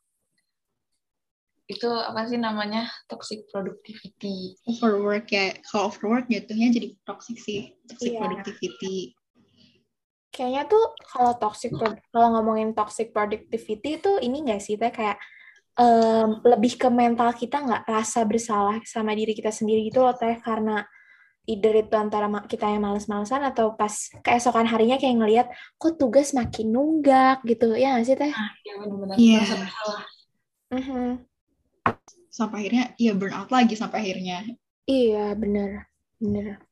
itu 1.68 1.84
apa 1.84 2.24
sih 2.32 2.40
namanya 2.40 2.88
toxic 3.12 3.44
productivity 3.52 4.56
overwork 4.64 5.28
ya 5.28 5.52
kalau 5.68 5.92
overwork 5.92 6.32
jatuhnya 6.32 6.72
jadi 6.72 6.96
toxic 7.04 7.36
sih 7.44 7.76
toxic 7.92 8.16
Iya. 8.16 8.20
productivity 8.24 9.12
Kayaknya 10.38 10.70
tuh 10.70 10.94
kalau 11.10 11.34
toxic 11.42 11.74
kalau 12.14 12.28
ngomongin 12.38 12.78
toxic 12.78 13.10
productivity 13.10 13.98
itu 13.98 14.22
ini 14.22 14.46
enggak 14.46 14.62
sih 14.62 14.78
teh 14.78 14.94
kayak 14.94 15.18
em, 15.82 16.38
lebih 16.46 16.78
ke 16.78 16.88
mental 16.94 17.34
kita 17.34 17.58
nggak 17.66 17.84
rasa 17.90 18.22
bersalah 18.22 18.78
sama 18.86 19.18
diri 19.18 19.34
kita 19.34 19.50
sendiri 19.50 19.90
gitu 19.90 20.06
loh 20.06 20.14
teh 20.14 20.38
karena 20.38 20.86
either 21.50 21.74
itu 21.82 21.96
antara 21.98 22.30
kita 22.46 22.70
yang 22.70 22.86
males-malesan 22.86 23.42
atau 23.50 23.74
pas 23.74 23.90
keesokan 24.22 24.70
harinya 24.70 25.02
kayak 25.02 25.16
ngelihat 25.18 25.48
kok 25.82 25.98
tugas 25.98 26.38
makin 26.38 26.70
nunggak 26.70 27.42
gitu 27.50 27.74
ya 27.74 27.98
nggak 27.98 28.06
sih 28.06 28.18
teh? 28.20 28.30
benar-benar 28.78 29.18
Iya. 29.18 29.42
merasa 29.42 29.56
bersalah 29.58 30.02
Mhm. 30.68 31.08
sampai 32.30 32.58
akhirnya 32.62 32.84
ya 33.02 33.12
burn 33.18 33.34
out 33.34 33.50
lagi 33.50 33.74
sampai 33.74 34.06
akhirnya 34.06 34.46
Iya 34.86 35.34
bener 35.34 35.90
bener. 36.22 36.67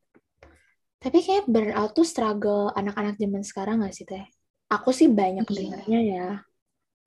Tapi 1.06 1.22
kayak 1.22 1.46
burnout 1.46 1.94
tuh 1.94 2.02
struggle 2.02 2.74
anak-anak 2.74 3.14
zaman 3.22 3.46
sekarang 3.46 3.86
nggak 3.86 3.94
sih 3.94 4.10
teh? 4.10 4.26
Aku 4.74 4.90
sih 4.90 5.06
banyak 5.06 5.46
Iya. 5.46 5.54
dengarnya 5.62 6.00
ya. 6.02 6.28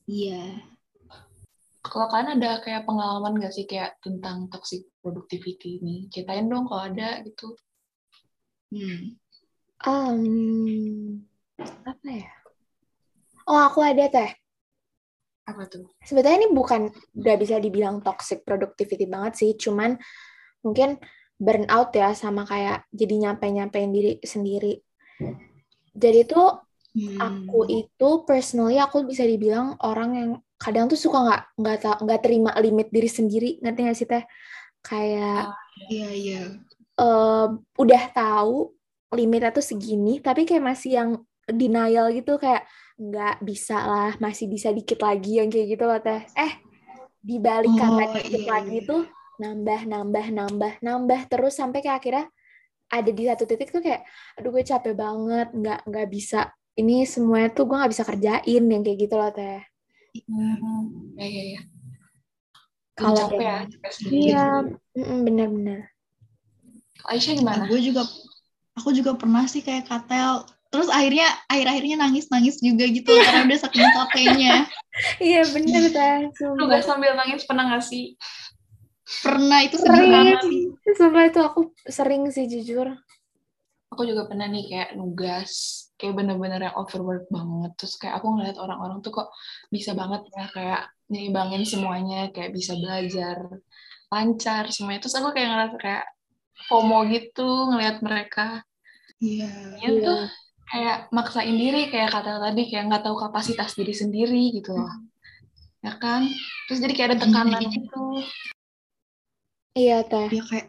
iya 0.08 0.44
kalau 1.84 2.08
kalian 2.08 2.40
ada 2.40 2.60
kayak 2.64 2.84
pengalaman 2.88 3.36
gak 3.40 3.52
sih 3.52 3.64
kayak 3.68 3.96
tentang 4.04 4.48
toxic 4.52 4.88
productivity 5.00 5.80
ini 5.80 6.08
ceritain 6.12 6.48
dong 6.48 6.68
kalau 6.68 6.84
ada 6.88 7.20
gitu 7.24 7.56
hmm. 8.72 9.16
Um, 9.86 11.22
apa 11.86 12.08
ya? 12.10 12.32
Oh 13.46 13.62
aku 13.62 13.78
ada 13.78 14.10
teh. 14.10 14.30
apa 15.48 15.64
tuh 15.70 15.86
Sebetulnya 16.04 16.44
ini 16.44 16.48
bukan 16.52 16.92
udah 17.14 17.36
bisa 17.40 17.56
dibilang 17.62 18.02
toxic 18.04 18.42
productivity 18.44 19.06
banget 19.08 19.32
sih, 19.38 19.50
cuman 19.56 19.96
mungkin 20.60 20.98
burnout 21.44 21.88
ya 22.00 22.08
sama 22.22 22.42
kayak 22.50 22.76
jadi 23.00 23.14
nyampe-nyampein 23.22 23.90
diri 23.96 24.12
sendiri. 24.32 24.72
Jadi 26.02 26.18
tuh 26.30 26.46
Hmm. 26.94 27.28
aku 27.28 27.66
itu 27.80 28.08
personally 28.28 28.76
aku 28.80 28.98
bisa 29.10 29.24
dibilang 29.26 29.76
orang 29.84 30.10
yang 30.20 30.30
kadang 30.62 30.86
tuh 30.92 30.98
suka 31.04 31.18
nggak 31.26 31.42
nggak 31.60 31.76
nggak 32.04 32.20
terima 32.24 32.50
limit 32.64 32.88
diri 32.94 33.10
sendiri, 33.18 33.48
ngerti 33.62 33.80
nggak 33.84 33.98
sih 34.00 34.08
teh? 34.12 34.24
Kayak 34.86 35.54
iya 35.90 36.08
iya 36.20 36.40
eh, 37.00 37.44
udah 37.82 38.02
tahu 38.16 38.54
limitnya 39.16 39.50
tuh 39.56 39.64
segini, 39.70 40.20
tapi 40.26 40.40
kayak 40.48 40.64
masih 40.70 40.90
yang 40.98 41.10
denial 41.48 42.06
gitu 42.16 42.30
kayak 42.42 42.62
nggak 43.00 43.34
bisa 43.48 43.74
lah, 43.90 44.10
masih 44.24 44.46
bisa 44.52 44.68
dikit 44.76 44.98
lagi 45.06 45.30
yang 45.40 45.48
kayak 45.52 45.66
gitu 45.74 45.84
loh 45.88 45.98
teh. 46.06 46.20
Eh, 46.44 46.52
dibalik 47.28 47.72
Oh, 47.72 48.12
dikit 48.16 48.42
iya, 48.42 48.52
lagi 48.52 48.76
iya. 48.80 48.88
tuh 48.88 49.00
nambah 49.38 49.86
nambah 49.86 50.26
nambah 50.30 50.72
nambah 50.82 51.20
terus 51.26 51.54
sampai 51.54 51.80
kayak 51.80 51.98
akhirnya 52.02 52.26
ada 52.88 53.10
di 53.12 53.22
satu 53.22 53.44
titik 53.44 53.68
tuh 53.68 53.78
kayak 53.78 54.02
aduh 54.34 54.50
gue 54.50 54.64
capek 54.64 54.94
banget 54.94 55.48
nggak 55.52 55.80
nggak 55.86 56.08
bisa. 56.08 56.50
Ini 56.74 57.02
semuanya 57.04 57.50
tuh 57.50 57.66
gue 57.66 57.74
nggak 57.74 57.90
bisa 57.90 58.04
kerjain 58.06 58.64
yang 58.64 58.82
kayak 58.82 58.98
gitu 58.98 59.14
loh 59.14 59.30
teh. 59.30 59.60
Ya 60.14 61.26
ya 61.26 61.42
ya 61.54 61.60
Kalau 62.94 63.14
capek 63.28 63.38
ya 63.38 63.46
yang- 63.46 63.70
capek 63.70 63.90
sendiri 63.92 64.14
iya 64.24 64.44
mm-mm, 64.94 65.18
bener-bener 65.22 65.80
Aisyah 67.06 67.34
gimana? 67.34 67.62
Gue 67.66 67.78
juga 67.78 68.02
aku 68.74 68.90
juga 68.90 69.14
pernah 69.14 69.46
sih 69.46 69.62
kayak 69.62 69.86
katel. 69.86 70.42
Terus 70.68 70.92
akhirnya 70.92 71.24
akhir-akhirnya 71.48 71.96
nangis-nangis 71.98 72.60
juga 72.60 72.84
gitu 72.84 73.08
karena 73.24 73.46
udah 73.46 73.58
saking 73.58 73.88
capeknya. 73.88 74.54
Iya 75.16 75.42
bener 75.54 75.82
teh 75.88 76.16
lu 76.58 76.66
gak 76.66 76.82
sambil 76.82 77.14
nangis 77.14 77.46
pernah 77.46 77.70
gak 77.70 77.86
sih 77.86 78.18
pernah 79.24 79.58
itu 79.64 79.76
Sering. 79.80 80.12
banget. 80.12 80.40
sumpah 80.96 81.24
itu 81.28 81.40
aku 81.40 81.60
sering 81.88 82.28
sih 82.28 82.44
jujur. 82.44 82.92
Aku 83.88 84.04
juga 84.04 84.28
pernah 84.28 84.44
nih 84.44 84.68
kayak 84.68 84.90
nugas 85.00 85.84
kayak 85.96 86.14
bener-bener 86.14 86.68
yang 86.68 86.76
overwork 86.76 87.24
banget. 87.32 87.72
Terus 87.80 87.96
kayak 87.96 88.20
aku 88.20 88.36
ngeliat 88.36 88.60
orang-orang 88.60 89.00
tuh 89.00 89.12
kok 89.16 89.28
bisa 89.72 89.96
banget 89.96 90.28
ya 90.32 90.44
kayak 90.52 90.82
nyimbangin 91.08 91.64
semuanya 91.64 92.28
kayak 92.30 92.52
bisa 92.52 92.76
belajar 92.76 93.40
lancar 94.12 94.68
semuanya. 94.68 95.00
Terus 95.00 95.16
aku 95.16 95.28
kayak 95.32 95.48
ngerasa 95.48 95.76
kayak 95.80 96.04
FOMO 96.68 96.98
gitu 97.08 97.48
ngeliat 97.72 98.04
mereka. 98.04 98.60
Iya. 99.24 99.50
Ya 99.80 99.88
tuh 100.04 100.20
kayak 100.68 100.96
maksain 101.16 101.56
diri 101.56 101.88
kayak 101.88 102.12
kata 102.12 102.44
tadi 102.44 102.62
kayak 102.68 102.84
nggak 102.92 103.02
tahu 103.08 103.16
kapasitas 103.16 103.72
diri 103.72 103.96
sendiri 103.96 104.52
gitu 104.52 104.76
loh. 104.76 104.92
Ya 105.80 105.96
kan? 105.96 106.28
Terus 106.68 106.78
jadi 106.84 106.92
kayak 106.92 107.08
ada 107.08 107.18
tekanan 107.24 107.62
gitu 107.72 108.20
iya 109.78 110.02
teh 110.02 110.26
ya 110.28 110.42
kayak 110.42 110.66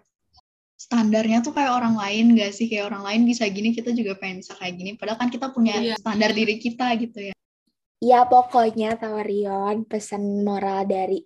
standarnya 0.77 1.41
tuh 1.41 1.51
kayak 1.51 1.73
orang 1.73 1.97
lain 1.97 2.37
gak 2.37 2.53
sih 2.53 2.69
kayak 2.69 2.87
orang 2.87 3.03
lain 3.03 3.21
bisa 3.25 3.43
gini 3.49 3.73
kita 3.73 3.91
juga 3.91 4.15
pengen 4.15 4.39
bisa 4.39 4.53
kayak 4.55 4.73
gini 4.77 4.91
padahal 4.95 5.17
kan 5.17 5.29
kita 5.29 5.49
punya 5.49 5.75
Iya. 5.75 5.95
standar 5.97 6.31
diri 6.31 6.55
kita 6.55 6.87
gitu 6.95 7.19
ya 7.29 7.35
Ya 7.99 8.23
pokoknya 8.23 8.95
Tawarion 8.95 9.83
pesan 9.83 10.47
moral 10.47 10.87
dari 10.87 11.19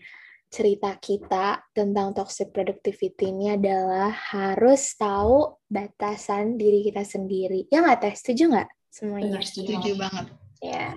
cerita 0.49 0.97
kita 0.97 1.61
tentang 1.69 2.17
toxic 2.17 2.49
productivity 2.49 3.29
ini 3.29 3.53
adalah 3.53 4.09
harus 4.09 4.97
tahu 4.97 5.53
batasan 5.69 6.57
diri 6.57 6.81
kita 6.81 7.05
sendiri. 7.05 7.69
Ya 7.69 7.85
nggak 7.85 7.99
teh? 8.01 8.13
Setuju 8.17 8.57
nggak 8.57 8.69
semuanya? 8.89 9.37
benar 9.37 9.45
setuju 9.45 9.91
banget. 10.01 10.25
Ya. 10.65 10.87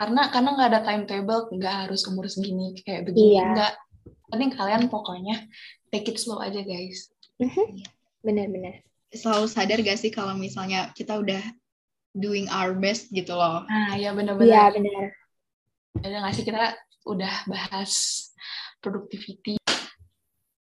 karena 0.00 0.22
karena 0.32 0.48
nggak 0.56 0.68
ada 0.72 0.80
timetable 0.80 1.40
nggak 1.52 1.76
harus 1.86 2.00
umur 2.08 2.24
segini 2.26 2.72
kayak 2.80 3.04
begini 3.04 3.36
Iya. 3.36 3.44
nggak 3.52 3.72
penting 4.32 4.50
kalian 4.56 4.82
pokoknya 4.88 5.36
take 5.92 6.08
it 6.08 6.16
slow 6.18 6.40
aja 6.40 6.64
guys. 6.64 7.12
Benar-benar. 8.24 8.80
selalu 9.12 9.44
sadar 9.44 9.76
gak 9.84 10.00
sih 10.00 10.08
kalau 10.08 10.32
misalnya 10.32 10.88
kita 10.96 11.20
udah 11.20 11.42
doing 12.16 12.48
our 12.48 12.72
best 12.72 13.12
gitu 13.12 13.36
loh? 13.36 13.60
Nah 13.68 13.92
ya 13.92 14.08
Iya 14.08 14.10
benar-benar. 14.16 14.72
benar. 14.72 15.06
ada 16.00 16.16
nggak 16.24 16.32
sih 16.32 16.44
kita 16.48 16.72
udah 17.04 17.44
bahas 17.44 17.92
productivity? 18.80 19.60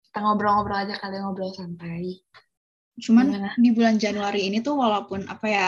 Kita 0.01 0.19
ngobrol-ngobrol 0.25 0.89
aja 0.89 0.97
kalian 0.97 1.29
ngobrol 1.29 1.53
santai. 1.53 2.25
Cuman 2.97 3.37
Gimana? 3.37 3.51
di 3.61 3.71
bulan 3.77 4.01
Januari 4.01 4.49
ini 4.49 4.65
tuh 4.65 4.81
walaupun 4.81 5.29
apa 5.29 5.47
ya 5.47 5.67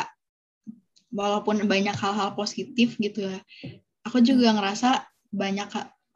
walaupun 1.13 1.69
banyak 1.69 1.93
hal-hal 1.93 2.33
positif 2.33 2.97
gitu 2.97 3.29
ya 3.29 3.39
aku 4.09 4.25
juga 4.25 4.57
ngerasa 4.57 5.05
banyak 5.29 5.69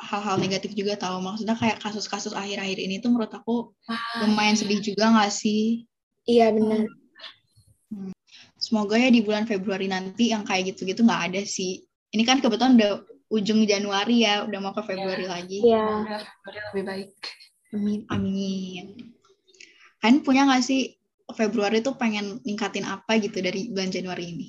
hal-hal 0.05 0.37
negatif 0.37 0.77
juga 0.77 1.01
tahu 1.01 1.25
maksudnya 1.25 1.57
kayak 1.57 1.81
kasus-kasus 1.81 2.37
akhir-akhir 2.37 2.77
ini 2.77 3.01
tuh 3.01 3.09
menurut 3.09 3.33
aku 3.33 3.73
lumayan 4.21 4.55
sedih 4.55 4.85
juga 4.85 5.09
nggak 5.09 5.33
sih? 5.33 5.89
Iya 6.29 6.53
benar. 6.53 6.89
semoga 8.57 8.97
ya 8.97 9.13
di 9.13 9.21
bulan 9.21 9.45
Februari 9.45 9.93
nanti 9.93 10.33
yang 10.33 10.41
kayak 10.41 10.73
gitu-gitu 10.73 11.05
nggak 11.05 11.23
ada 11.33 11.43
sih. 11.45 11.85
Ini 12.17 12.25
kan 12.25 12.41
kebetulan 12.41 12.81
udah 12.81 13.05
ujung 13.29 13.61
Januari 13.69 14.25
ya 14.25 14.49
udah 14.49 14.59
mau 14.61 14.73
ke 14.73 14.83
Februari 14.89 15.29
lagi. 15.29 15.61
Iya. 15.61 15.85
Udah, 15.85 16.21
udah 16.25 16.63
lebih 16.73 16.85
baik. 16.89 17.11
Amin 17.77 18.01
amin. 18.09 18.87
Kalian 20.01 20.25
punya 20.25 20.49
nggak 20.49 20.65
sih 20.65 20.97
Februari 21.33 21.85
tuh 21.85 21.97
pengen 22.01 22.41
ningkatin 22.45 22.89
apa 22.89 23.21
gitu 23.21 23.41
dari 23.41 23.69
bulan 23.69 23.93
Januari 23.93 24.33
ini 24.33 24.49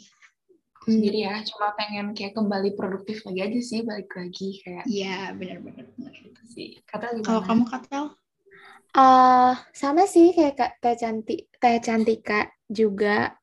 sendiri 0.88 1.18
ya 1.27 1.36
cuma 1.50 1.68
pengen 1.77 2.13
kayak 2.18 2.34
kembali 2.38 2.70
produktif 2.77 3.18
lagi 3.25 3.39
aja 3.42 3.60
sih 3.62 3.80
balik 3.84 4.10
lagi 4.13 4.48
kayak 4.63 4.86
Iya, 4.88 5.34
benar-benar. 5.38 5.86
gitu 6.13 6.42
sih 6.54 6.68
kata 6.86 7.06
Kalau 7.22 7.42
gimana 7.42 7.48
kamu 7.48 7.63
Katel? 7.70 8.06
Eh, 8.96 9.51
sama 9.75 10.04
sih 10.08 10.32
kayak 10.32 10.56
Kak- 10.56 10.75
kayak 10.80 11.00
cantik 11.04 11.39
kayak 11.60 11.82
Cantika 11.84 12.39
juga 12.72 13.36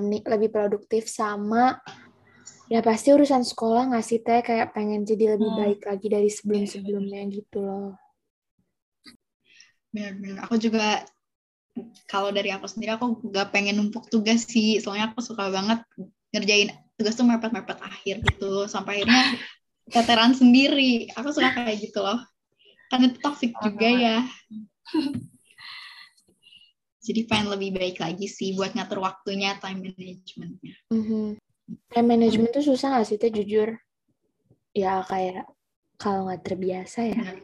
nih, 0.00 0.22
lebih 0.24 0.50
produktif 0.54 1.04
sama 1.10 1.82
ya 2.70 2.80
pasti 2.86 3.10
urusan 3.10 3.42
sekolah 3.42 3.90
nggak 3.90 4.06
sih 4.06 4.22
teh 4.22 4.40
kayak 4.46 4.70
pengen 4.76 5.02
jadi 5.02 5.34
lebih 5.34 5.50
Hmm. 5.50 5.58
baik 5.60 5.80
lagi 5.90 6.06
dari 6.06 6.30
sebelum-sebelumnya 6.30 7.20
gitu 7.34 7.58
loh. 7.66 7.98
Benar-benar. 9.90 10.46
Aku 10.46 10.54
juga 10.62 11.02
kalau 12.06 12.30
dari 12.30 12.50
aku 12.54 12.66
sendiri 12.70 12.94
aku 12.94 13.18
gak 13.30 13.50
pengen 13.54 13.78
numpuk 13.78 14.06
tugas 14.10 14.46
sih. 14.46 14.78
Soalnya 14.82 15.10
aku 15.10 15.20
suka 15.22 15.50
banget 15.50 15.82
ngerjain 16.30 16.70
tugas 17.00 17.16
tuh 17.16 17.24
mepet-mepet 17.24 17.80
akhir 17.80 18.20
gitu. 18.20 18.68
Sampai 18.68 19.00
akhirnya 19.00 19.40
keteran 19.88 20.36
sendiri. 20.36 21.08
Aku 21.16 21.32
suka 21.32 21.56
kayak 21.56 21.80
gitu 21.80 22.04
loh. 22.04 22.20
Kan 22.92 23.08
itu 23.08 23.16
toxic 23.24 23.56
juga 23.64 23.88
ya. 23.88 24.20
Jadi 27.00 27.24
pengen 27.24 27.56
lebih 27.56 27.72
baik 27.72 27.96
lagi 27.96 28.28
sih 28.28 28.52
buat 28.52 28.76
ngatur 28.76 29.00
waktunya, 29.00 29.56
time 29.56 29.88
management-nya. 29.88 30.74
Mhm. 30.92 31.40
Time 31.88 32.08
management 32.12 32.52
tuh 32.52 32.60
susah 32.60 32.92
nggak 32.92 33.08
sih 33.08 33.16
teh 33.16 33.32
jujur? 33.32 33.72
Ya 34.76 35.00
kayak 35.08 35.48
kalau 35.96 36.28
nggak 36.28 36.44
terbiasa 36.44 37.08
ya. 37.08 37.40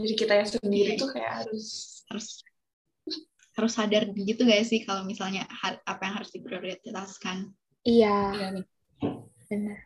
Jadi 0.00 0.14
kita 0.16 0.32
yang 0.32 0.48
sendiri 0.48 0.96
tuh 0.96 1.12
kayak 1.12 1.44
harus 1.44 1.98
Harus 2.08 2.40
harus 3.58 3.72
sadar 3.74 4.06
gitu 4.14 4.46
gak 4.46 4.64
sih 4.64 4.86
kalau 4.86 5.02
misalnya 5.02 5.44
apa 5.82 6.02
yang 6.06 6.14
harus 6.22 6.30
diprioritaskan. 6.30 7.50
Iya, 7.88 8.16
ya 8.36 8.48
nih 8.52 8.66
benar. 9.48 9.78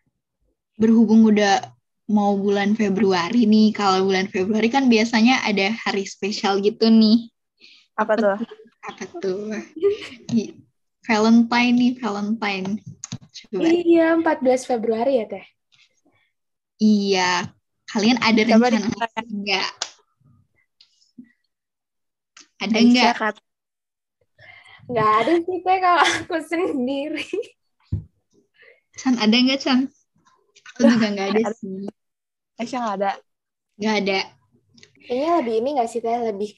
berhubung 0.75 1.23
udah 1.23 1.71
mau 2.11 2.35
bulan 2.35 2.75
Februari 2.75 3.47
nih, 3.47 3.71
kalau 3.71 4.11
bulan 4.11 4.27
Februari 4.27 4.67
kan 4.67 4.91
biasanya 4.91 5.39
ada 5.47 5.71
hari 5.87 6.03
spesial 6.03 6.59
gitu 6.59 6.91
nih. 6.91 7.31
Apa 7.95 8.19
tuh? 8.19 8.39
Apa 8.83 9.05
tuh? 9.23 9.55
Valentine 11.07 11.75
nih, 11.79 11.93
Valentine. 12.03 12.83
Coba. 13.33 13.71
Iya, 13.71 14.19
14 14.19 14.67
Februari 14.67 15.23
ya 15.23 15.27
teh. 15.31 15.47
Iya. 16.83 17.55
Kalian 17.87 18.19
ada 18.19 18.43
Coba 18.43 18.67
rencana 18.67 18.83
diceritain. 18.83 19.27
enggak? 19.31 19.71
Ada 22.59 22.79
enggak? 22.83 23.15
Kat. 23.15 23.37
Nggak 24.91 25.11
ada 25.23 25.33
sih 25.39 25.59
teh 25.63 25.79
kalau 25.79 26.03
aku 26.03 26.37
sendiri. 26.43 27.31
Chan, 28.93 29.15
ada 29.17 29.33
enggak, 29.33 29.61
Chan? 29.61 29.79
Aku 30.75 30.81
juga 30.89 31.07
enggak 31.09 31.29
ada 31.35 31.43
sih. 31.57 31.89
Aisyah 32.61 32.79
nggak 32.81 32.97
ada. 33.01 33.11
Enggak 33.81 33.97
ada. 34.05 34.19
Kayaknya 35.03 35.31
lebih 35.43 35.55
ini 35.59 35.69
nggak 35.75 35.91
sih 35.91 35.99
teh 35.99 36.15
lebih 36.15 36.51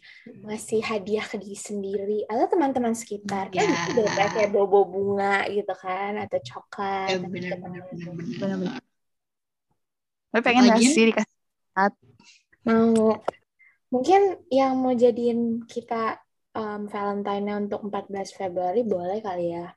ngasih 0.45 0.81
hadiah 0.85 1.25
ke 1.25 1.41
diri 1.41 1.57
sendiri 1.57 2.19
atau 2.29 2.45
teman-teman 2.45 2.93
sekitar 2.93 3.49
kan 3.49 3.65
Ya. 3.65 3.73
gitu 3.89 4.05
deh 4.05 4.13
Teh, 4.13 4.29
kayak 4.37 4.51
bobo 4.53 4.85
bunga 4.85 5.49
gitu 5.49 5.73
kan 5.73 6.21
atau 6.21 6.39
coklat. 6.45 7.09
Ya, 7.09 7.17
atau 7.17 7.31
bener, 7.33 7.41
gitu. 7.41 7.57
bener, 7.65 7.81
bener, 7.89 8.11
bener. 8.13 8.37
Bener-bener. 8.37 8.75
Tapi 10.29 10.43
pengen 10.45 10.63
Lagian- 10.69 10.93
ngasih 10.93 11.05
dikasih 11.09 11.33
Mau 12.65 13.17
mungkin 13.89 14.21
yang 14.53 14.77
mau 14.77 14.93
jadiin 14.93 15.65
kita 15.65 16.21
um, 16.53 16.85
Valentine-nya 16.85 17.61
untuk 17.61 17.81
14 17.89 18.29
Februari 18.33 18.85
boleh 18.85 19.25
kali 19.25 19.57
ya. 19.57 19.73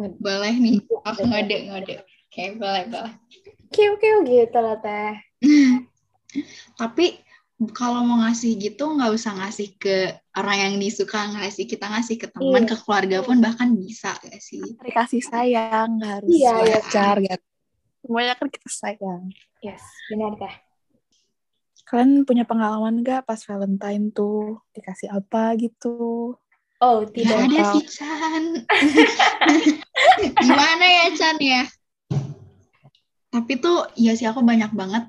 Boleh 0.00 0.54
nih. 0.56 0.80
Aku 1.04 1.28
ngode, 1.28 1.56
ngode. 1.68 1.94
Oke, 2.30 2.44
boleh, 2.56 2.84
boleh. 2.88 3.14
Kiu-kiu 3.68 4.24
gitu 4.24 4.58
loh 4.58 4.80
teh. 4.80 5.14
Tapi 6.80 7.20
kalau 7.76 8.00
mau 8.06 8.24
ngasih 8.24 8.56
gitu 8.56 8.88
nggak 8.96 9.12
usah 9.12 9.36
ngasih 9.36 9.76
ke 9.76 10.16
orang 10.32 10.56
yang 10.56 10.74
disuka 10.80 11.28
ngasih 11.28 11.68
kita 11.68 11.92
ngasih 11.92 12.16
ke 12.16 12.26
teman 12.32 12.64
Iya. 12.64 12.70
ke 12.72 12.76
keluarga 12.80 13.18
pun 13.20 13.36
bahkan 13.36 13.76
bisa 13.76 14.16
gak 14.16 14.40
sih 14.40 14.64
kasih 14.80 15.20
sayang, 15.20 16.00
nggak 16.00 16.24
harus 16.24 16.30
Iya, 16.32 16.54
iya. 16.64 16.78
gitu. 17.20 17.44
Semuanya 18.00 18.34
kan 18.40 18.48
kita 18.48 18.68
sayang. 18.72 19.28
Yes, 19.60 19.84
benar 20.08 20.40
teh. 20.40 20.54
Kalian 21.84 22.24
punya 22.24 22.48
pengalaman 22.48 23.04
nggak 23.04 23.28
pas 23.28 23.42
Valentine 23.44 24.08
tuh 24.08 24.64
dikasih 24.72 25.12
apa 25.12 25.52
gitu? 25.60 26.38
Oh, 26.80 27.04
Gak 27.04 27.12
tidak. 27.12 27.36
ada 27.44 27.58
tahu. 27.60 27.72
sih 27.76 27.84
Chan 27.92 28.44
gimana 30.40 30.84
ya 30.84 31.06
Chan 31.12 31.36
ya 31.38 31.62
tapi 33.30 33.52
tuh 33.60 33.86
ya 33.94 34.16
sih 34.18 34.26
aku 34.26 34.42
banyak 34.42 34.72
banget 34.74 35.06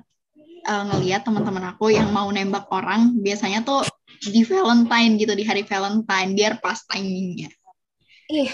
uh, 0.68 0.84
ngeliat 0.86 1.26
teman-teman 1.26 1.74
aku 1.74 1.90
yang 1.90 2.12
mau 2.14 2.30
nembak 2.30 2.70
orang 2.70 3.18
biasanya 3.18 3.66
tuh 3.66 3.82
di 4.22 4.46
Valentine 4.46 5.18
gitu 5.18 5.34
di 5.34 5.42
hari 5.42 5.66
Valentine 5.66 6.36
biar 6.36 6.62
pas 6.62 6.78
timingnya 6.86 7.50
Ih, 8.30 8.48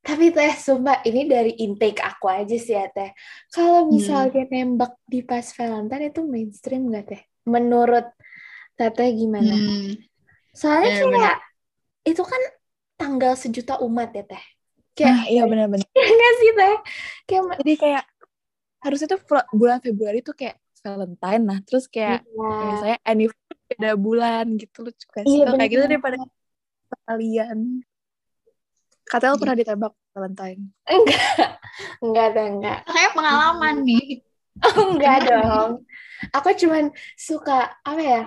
tapi 0.00 0.32
teh, 0.32 0.50
sumpah 0.56 1.04
ini 1.06 1.28
dari 1.28 1.54
intake 1.60 2.02
aku 2.02 2.26
aja 2.26 2.56
sih 2.58 2.74
ya 2.74 2.90
teh. 2.90 3.14
Kalau 3.52 3.86
misalnya 3.86 4.42
nembak 4.48 4.98
di 5.06 5.22
pas 5.22 5.44
Valentine 5.54 6.10
itu 6.10 6.26
mainstream 6.26 6.90
gak 6.90 7.14
teh? 7.14 7.22
Menurut 7.46 8.10
teteh 8.74 9.14
gimana? 9.14 9.54
Hmm, 9.54 9.94
Soalnya 10.50 10.98
bener-bener. 10.98 11.14
kayak 11.14 11.38
itu 12.06 12.22
kan 12.22 12.42
tanggal 12.96 13.34
sejuta 13.34 13.82
umat 13.82 14.14
ya 14.14 14.24
teh. 14.24 14.44
Kayak 14.96 15.12
Nah, 15.12 15.24
iya 15.28 15.42
benar-benar. 15.44 15.84
nggak 16.16 16.34
sih 16.40 16.50
teh? 16.54 16.74
Kayak 17.26 17.42
Jadi 17.60 17.74
kayak 17.76 18.04
harusnya 18.80 19.08
tuh 19.12 19.20
bulan 19.52 19.78
Februari 19.82 20.22
tuh 20.22 20.32
kayak 20.32 20.56
Valentine 20.86 21.42
nah 21.42 21.58
terus 21.66 21.90
kayak 21.90 22.22
Iya. 22.22 22.62
misalnya 22.70 22.98
anniversary 23.02 23.58
beda 23.66 23.90
bulan 23.98 24.44
gitu 24.54 24.86
lucu 24.86 25.04
gak 25.10 25.26
sih? 25.26 25.42
Iya, 25.42 25.50
kayak 25.50 25.70
gitu 25.74 25.82
daripada 25.90 26.16
kalian. 27.10 27.58
Katanya 29.02 29.34
pernah 29.38 29.58
ditembak 29.58 29.92
Valentine. 30.14 30.62
enggak, 30.86 31.50
enggak 32.02 32.26
teh 32.34 32.46
enggak. 32.46 32.78
kayak 32.86 33.12
pengalaman 33.18 33.76
nih 33.82 34.22
Oh, 34.56 34.72
enggak 34.96 35.28
dong. 35.28 35.84
Aku 36.32 36.48
cuman 36.56 36.88
suka 37.12 37.76
apa 37.84 38.00
ya? 38.00 38.22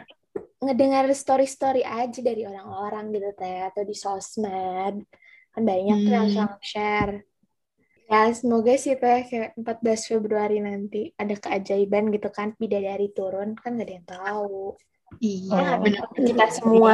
Ngedengar 0.64 1.06
story-story 1.12 1.82
aja 1.86 2.20
dari 2.20 2.44
orang-orang 2.50 3.12
gitu 3.16 3.30
teh 3.40 3.58
atau 3.70 3.82
di 3.86 3.96
sosmed. 3.96 4.96
Kan 5.54 5.62
banyak 5.66 5.98
tuh 6.06 6.12
yang 6.14 6.30
Hmm. 6.30 6.60
share. 6.62 7.14
Ya, 8.10 8.26
semoga 8.34 8.74
sih 8.74 8.98
teh 8.98 9.20
kayak 9.30 9.54
14 9.60 10.10
Februari 10.10 10.58
nanti 10.62 11.14
ada 11.14 11.36
keajaiban 11.38 12.10
gitu 12.10 12.30
kan 12.34 12.58
bidadari 12.58 13.14
turun 13.14 13.54
kan 13.54 13.78
gak 13.78 13.86
ada 13.86 13.94
yang 13.98 14.08
tahu. 14.10 14.74
iya 15.22 15.58
Oh. 15.78 15.82
bener 15.82 16.06
Kita 16.14 16.46
semua. 16.54 16.94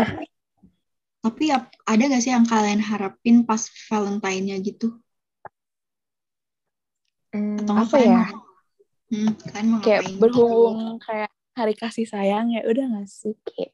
tapi 1.26 1.50
ap- 1.52 1.74
ada 1.90 2.04
gak 2.06 2.22
sih 2.22 2.32
yang 2.32 2.46
kalian 2.46 2.80
harapin 2.80 3.44
pas 3.50 3.66
Valentine-nya 3.90 4.56
gitu 4.62 5.02
Hmm, 7.36 7.60
atau 7.60 7.76
apa 7.84 7.98
ya? 8.00 8.24
hmm, 9.12 9.32
Kayak 9.84 10.04
berhubung 10.24 10.96
kayak 11.04 11.32
hari 11.56 11.74
kasih 11.74 12.06
sayang 12.06 12.52
ya 12.52 12.62
udah 12.68 12.86
gak 13.00 13.08
sih 13.08 13.34
kayak 13.48 13.72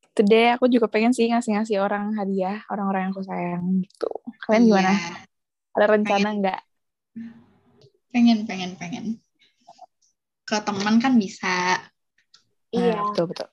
gitu 0.00 0.26
deh 0.26 0.54
aku 0.54 0.66
juga 0.70 0.86
pengen 0.86 1.14
sih 1.14 1.26
ngasih-ngasih 1.30 1.82
orang 1.82 2.14
hadiah 2.18 2.62
orang-orang 2.70 3.08
yang 3.08 3.12
aku 3.14 3.24
sayang 3.26 3.64
gitu. 3.82 4.10
Kalian 4.46 4.62
gimana? 4.66 4.92
Iya, 4.94 5.10
Ada 5.76 5.86
rencana 5.86 6.28
nggak? 6.38 6.60
pengen 8.10 8.42
pengen 8.42 8.74
pengen 8.74 9.22
ke 10.42 10.56
teman 10.66 10.98
kan 10.98 11.14
bisa 11.14 11.78
Iya. 12.70 13.02
Nah, 13.02 13.10
betul 13.10 13.24
betul. 13.34 13.48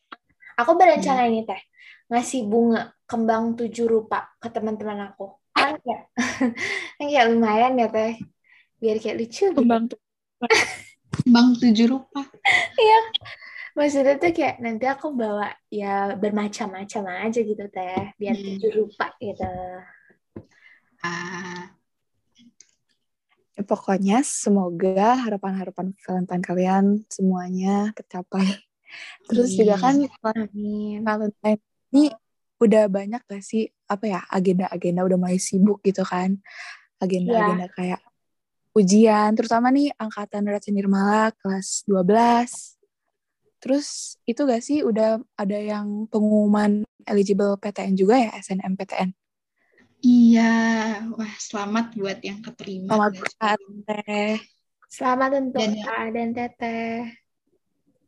Aku 0.58 0.72
berencana 0.78 1.26
ini 1.30 1.46
teh 1.46 1.62
ngasih 2.10 2.46
bunga 2.46 2.94
kembang 3.10 3.58
tujuh 3.58 3.86
rupa 3.90 4.30
ke 4.38 4.50
teman-teman 4.50 5.10
aku. 5.14 5.38
Kan 5.58 5.78
kayak, 5.82 6.14
kan 6.98 7.06
kayak 7.06 7.28
lumayan 7.34 7.82
ya 7.82 7.90
teh. 7.90 8.22
Biar 8.78 9.02
kayak 9.02 9.18
lucu 9.18 9.50
gitu. 9.50 9.58
Kembang 9.58 9.90
tuh. 9.90 10.00
bang 11.28 11.48
tujuh 11.60 11.88
rupa 11.92 12.22
Maksudnya 13.78 14.18
tuh 14.18 14.34
kayak 14.34 14.58
nanti 14.58 14.90
aku 14.90 15.14
bawa 15.14 15.54
ya 15.70 16.18
bermacam-macam 16.18 17.30
aja 17.30 17.40
gitu 17.46 17.62
teh. 17.70 18.10
Biar 18.18 18.34
Hmm. 18.34 18.58
tujuh 18.58 18.72
rupa 18.74 19.14
gitu. 19.22 19.54
ah 21.06 21.78
Ya, 23.58 23.66
pokoknya 23.66 24.22
semoga 24.22 25.18
harapan-harapan 25.18 25.94
Valentine 26.06 26.46
kalian 26.46 26.86
semuanya 27.10 27.90
tercapai. 27.98 28.46
Terus 29.30 29.58
juga 29.58 29.82
kan 29.82 29.98
Amin. 29.98 31.02
Valentine 31.02 31.62
ini 31.90 32.14
udah 32.62 32.86
banyak 32.86 33.22
gak 33.26 33.42
sih 33.42 33.70
apa 33.90 34.06
ya 34.10 34.22
agenda-agenda 34.30 35.06
udah 35.06 35.18
mulai 35.18 35.38
sibuk 35.38 35.82
gitu 35.86 36.02
kan 36.02 36.38
agenda-agenda 36.98 37.70
kayak 37.74 38.02
ujian 38.78 39.34
terutama 39.34 39.74
nih 39.74 39.90
angkatan 39.98 40.46
Raja 40.46 40.70
Nirmala 40.70 41.34
kelas 41.42 41.82
12 41.90 42.78
terus 43.58 43.88
itu 44.30 44.38
gak 44.46 44.62
sih 44.62 44.86
udah 44.86 45.18
ada 45.34 45.58
yang 45.58 46.06
pengumuman 46.08 46.86
eligible 47.04 47.58
PTN 47.58 47.98
juga 47.98 48.22
ya 48.22 48.30
SNMPTN 48.38 49.18
Iya, 49.98 50.54
wah 51.10 51.34
selamat 51.42 51.98
buat 51.98 52.22
yang 52.22 52.46
keterima. 52.46 52.94
Selamat 52.94 53.14
guys. 53.18 53.34
Kak 53.34 53.58
Teh. 53.82 54.36
Selamat 54.88 55.32
untuk 55.42 55.58
Dan- 55.58 55.82
Kak 55.82 56.06
dan 56.14 56.30
Teteh. 56.38 56.98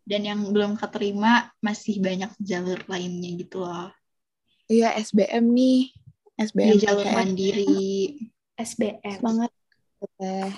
Dan 0.05 0.21
yang 0.21 0.53
belum 0.53 0.77
keterima 0.77 1.49
masih 1.61 1.97
banyak 1.97 2.29
jalur 2.41 2.77
lainnya 2.85 3.29
gitu 3.41 3.65
loh. 3.65 3.89
Iya 4.69 4.93
SBM 5.01 5.49
nih. 5.49 5.89
SBM 6.37 6.77
jalur 6.77 7.05
PTN. 7.09 7.15
mandiri. 7.17 7.77
SBM. 8.53 9.17
Semangat 9.17 9.51
Teh. 9.99 10.51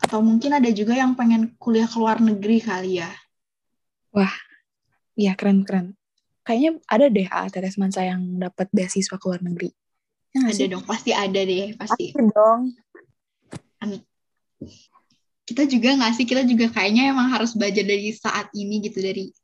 Atau 0.00 0.24
mungkin 0.24 0.56
ada 0.56 0.68
juga 0.72 0.96
yang 0.96 1.12
pengen 1.16 1.52
kuliah 1.60 1.88
ke 1.88 1.96
luar 2.00 2.20
negeri 2.20 2.60
kali 2.64 3.00
ya. 3.04 3.10
Iya 5.20 5.36
keren-keren. 5.36 5.92
Kayaknya 6.40 6.70
ada 6.88 7.06
deh 7.12 7.28
A 7.28 7.46
Tetes 7.52 7.76
Mansa 7.76 8.00
yang 8.00 8.40
dapat 8.40 8.72
beasiswa 8.72 9.20
ke 9.20 9.24
luar 9.28 9.44
negeri. 9.44 9.68
Ya 10.32 10.46
Ada 10.48 10.56
sih? 10.56 10.66
dong, 10.72 10.84
pasti 10.88 11.10
ada 11.12 11.40
deh, 11.42 11.76
pasti. 11.76 12.16
Ada 12.16 12.32
dong. 12.32 12.60
Kita 15.44 15.66
juga 15.66 15.98
nggak 16.00 16.12
sih, 16.16 16.24
kita 16.24 16.46
juga 16.46 16.70
kayaknya 16.72 17.10
emang 17.12 17.28
harus 17.34 17.52
belajar 17.52 17.84
dari 17.84 18.14
saat 18.14 18.48
ini 18.56 18.80
gitu 18.80 19.02
dari 19.02 19.34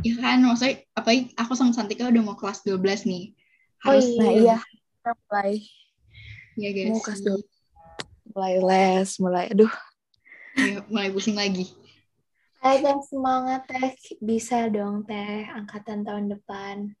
ya 0.00 0.16
kan 0.16 0.40
maksudnya 0.40 0.80
apalagi 0.96 1.36
aku 1.36 1.52
sama 1.52 1.76
Santika 1.76 2.08
udah 2.08 2.22
mau 2.24 2.32
kelas 2.32 2.64
12 2.64 3.04
nih. 3.04 3.36
Oh 3.84 3.92
Harus 3.92 4.08
Nah 4.16 4.32
iya. 4.32 4.56
Kita 4.64 5.12
mulai 5.28 5.60
ya 6.56 6.70
guys. 6.72 6.96
Mau 6.96 7.04
kelas 7.04 7.20
12. 7.20 7.51
Mulai 8.32 8.54
les, 8.58 9.08
mulai 9.20 9.46
aduh. 9.52 9.72
Ya, 10.56 10.84
mulai 10.88 11.08
pusing 11.12 11.36
lagi. 11.36 11.68
Ayo 12.62 12.78
Teh, 12.84 12.98
semangat 13.08 13.66
Teh. 13.68 13.92
Bisa 14.22 14.68
dong 14.68 15.04
Teh, 15.04 15.48
angkatan 15.50 16.04
tahun 16.04 16.32
depan. 16.32 16.92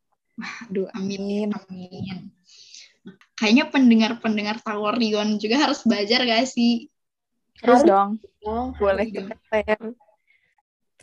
Aduh, 0.68 0.88
Amin. 0.96 1.52
Amin. 1.52 2.32
Kayaknya 3.34 3.64
pendengar-pendengar 3.70 4.62
Tower 4.62 4.94
Rion 4.94 5.36
juga 5.36 5.58
harus 5.58 5.82
belajar 5.82 6.22
gak 6.22 6.46
sih? 6.46 6.86
Terus 7.58 7.82
Harus 7.82 7.90
dong, 7.90 8.10
dong. 8.42 8.66
boleh 8.78 9.06
dong. 9.10 9.28
kita. 9.30 9.74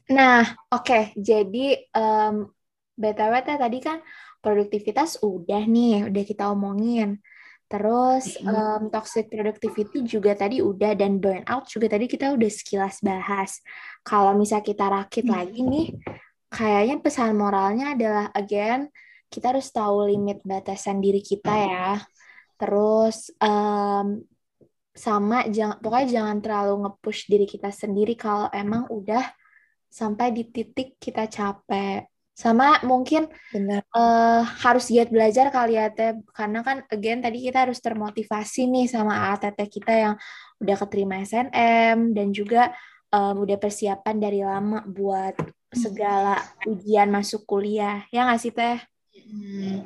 Nah, 0.09 0.43
oke. 0.73 1.13
Jadi, 1.15 1.75
em, 1.95 2.35
BTW 2.99 3.33
Teh 3.45 3.57
tadi 3.59 3.79
kan 3.79 4.03
produktivitas 4.43 5.19
udah 5.23 5.63
nih, 5.63 6.07
udah 6.11 6.23
kita 6.25 6.51
omongin. 6.51 7.19
Terus, 7.69 8.34
em, 8.41 8.89
toxic 8.89 9.29
productivity 9.29 10.01
juga 10.01 10.34
tadi 10.34 10.58
udah, 10.58 10.97
dan 10.97 11.21
burnout 11.21 11.69
juga 11.69 11.86
tadi 11.93 12.10
kita 12.10 12.34
udah 12.34 12.49
sekilas 12.49 12.97
bahas. 13.05 13.62
Kalau 14.01 14.34
misal 14.34 14.65
kita 14.65 14.89
rakit 14.89 15.29
Hmm. 15.29 15.38
lagi 15.38 15.62
nih, 15.62 15.88
kayaknya 16.49 16.97
pesan 16.97 17.38
moralnya 17.38 17.93
adalah, 17.93 18.34
again, 18.34 18.89
kita 19.29 19.53
harus 19.53 19.69
tahu 19.69 20.10
limit 20.10 20.41
batasan 20.41 20.97
diri 20.97 21.21
kita 21.21 21.53
ya. 21.53 22.01
Terus, 22.58 23.29
em, 23.38 24.25
sama 24.97 25.45
jangan 25.47 25.77
pokoknya 25.79 26.08
jangan 26.10 26.38
terlalu 26.41 26.73
nge-push 26.84 27.29
diri 27.29 27.45
kita 27.45 27.69
sendiri 27.69 28.17
kalau 28.17 28.49
emang 28.51 28.89
udah 28.89 29.23
sampai 29.88 30.34
di 30.34 30.43
titik 30.49 30.97
kita 30.97 31.29
capek. 31.29 32.10
Sama 32.39 32.80
mungkin 32.88 33.28
Benar. 33.52 33.84
eh, 33.84 34.41
harus 34.63 34.88
giat 34.88 35.12
belajar 35.12 35.52
kali 35.52 35.75
ya 35.75 35.91
Teh, 35.91 36.15
karena 36.32 36.63
kan 36.63 36.88
again 36.88 37.19
tadi 37.19 37.43
kita 37.43 37.67
harus 37.67 37.84
termotivasi 37.84 38.71
nih 38.71 38.88
sama 38.88 39.36
ATT 39.36 39.60
kita 39.67 39.91
yang 39.91 40.15
udah 40.63 40.75
keterima 40.80 41.19
SNM 41.19 42.15
dan 42.15 42.32
juga 42.32 42.71
em, 43.12 43.36
udah 43.43 43.58
persiapan 43.60 44.15
dari 44.15 44.39
lama 44.39 44.80
buat 44.88 45.36
segala 45.75 46.39
ujian 46.63 47.12
masuk 47.12 47.43
kuliah. 47.43 48.08
Ya 48.08 48.23
nggak 48.23 48.39
sih 48.39 48.56
Teh? 48.56 48.80
Hmm. 49.12 49.84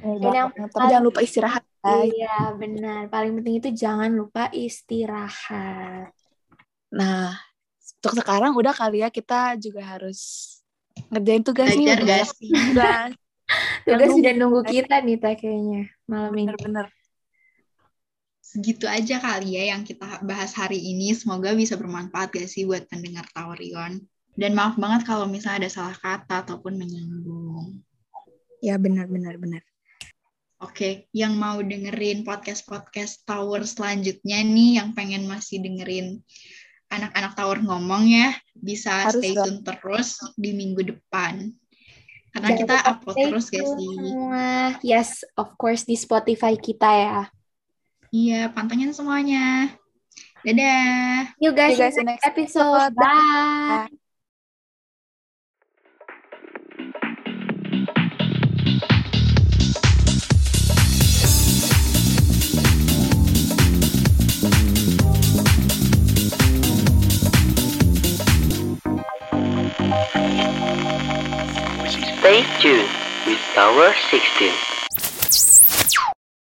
Dan 0.00 0.32
yang. 0.32 0.48
Tapi 0.48 0.88
jangan 0.88 1.04
lupa 1.04 1.20
istirahat. 1.20 1.62
Iya, 1.84 2.56
benar. 2.56 3.12
Paling 3.12 3.36
penting 3.36 3.54
itu 3.60 3.68
jangan 3.74 4.08
lupa 4.08 4.48
istirahat. 4.48 6.08
Nah, 6.88 7.36
untuk 8.00 8.16
sekarang 8.16 8.56
udah 8.56 8.72
kali 8.72 9.04
ya 9.04 9.12
kita 9.12 9.60
juga 9.60 9.84
harus 9.84 10.61
ngerjain 11.12 11.44
tugas 11.48 11.68
nih. 11.76 11.86
Belajar 11.86 12.00
banyak 12.00 12.30
sih? 12.32 12.50
Tugas. 12.50 13.10
Tugas 13.84 14.08
Yang 14.08 14.12
sudah 14.16 14.32
nunggu 14.40 14.60
kita 14.64 14.96
nih 15.04 15.16
Teh 15.20 15.34
kayaknya 15.36 15.82
malam 16.08 16.32
ini. 16.32 16.48
Bener-bener. 16.48 16.86
Segitu 18.40 18.84
aja 18.84 19.16
kali 19.20 19.56
ya 19.56 19.76
yang 19.76 19.84
kita 19.84 20.24
bahas 20.24 20.56
hari 20.56 20.80
ini. 20.80 21.12
Semoga 21.12 21.52
bisa 21.52 21.76
bermanfaat 21.76 22.32
gak 22.32 22.48
sih 22.48 22.64
buat 22.64 22.88
pendengar 22.88 23.28
Tower 23.32 23.56
Rion. 23.60 24.00
Dan 24.32 24.56
maaf 24.56 24.80
banget 24.80 25.04
kalau 25.04 25.28
misalnya 25.28 25.68
ada 25.68 25.70
salah 25.72 25.96
kata 25.96 26.48
ataupun 26.48 26.80
menyinggung. 26.80 27.84
Ya 28.64 28.80
benar-benar 28.80 29.36
benar. 29.36 29.60
Oke, 30.62 31.10
yang 31.10 31.34
mau 31.34 31.58
dengerin 31.58 32.22
podcast-podcast 32.22 33.26
Tower 33.26 33.66
selanjutnya 33.66 34.46
nih, 34.46 34.78
yang 34.78 34.94
pengen 34.94 35.26
masih 35.26 35.58
dengerin 35.58 36.22
anak-anak 36.92 37.32
Tower 37.32 37.58
ngomong 37.64 38.04
ya, 38.06 38.36
bisa 38.52 39.08
Harus 39.08 39.24
stay 39.24 39.32
dong. 39.32 39.44
tune 39.48 39.60
terus 39.64 40.20
di 40.36 40.52
minggu 40.52 40.84
depan. 40.84 41.48
Karena 42.32 42.48
Jangan 42.52 42.60
kita 42.64 42.76
upload 42.88 43.16
terus 43.16 43.44
sih? 43.48 43.60
Semua. 43.60 44.76
Yes, 44.80 45.24
of 45.36 45.52
course 45.56 45.84
di 45.84 45.96
Spotify 45.96 46.56
kita 46.56 46.88
ya. 46.88 47.20
Iya, 48.12 48.52
pantengin 48.52 48.92
semuanya. 48.92 49.72
Dadah! 50.44 51.32
You 51.38 51.54
guys, 51.54 51.76
See 51.76 51.80
you 51.80 51.86
guys 51.86 51.96
in 51.96 52.04
next 52.08 52.26
episode. 52.26 52.92
episode. 52.92 52.94
Bye. 52.98 54.01
Stay 72.18 72.46
tuned 72.60 72.88
with 73.26 73.38
Tower 73.54 73.94
16. 74.10 74.81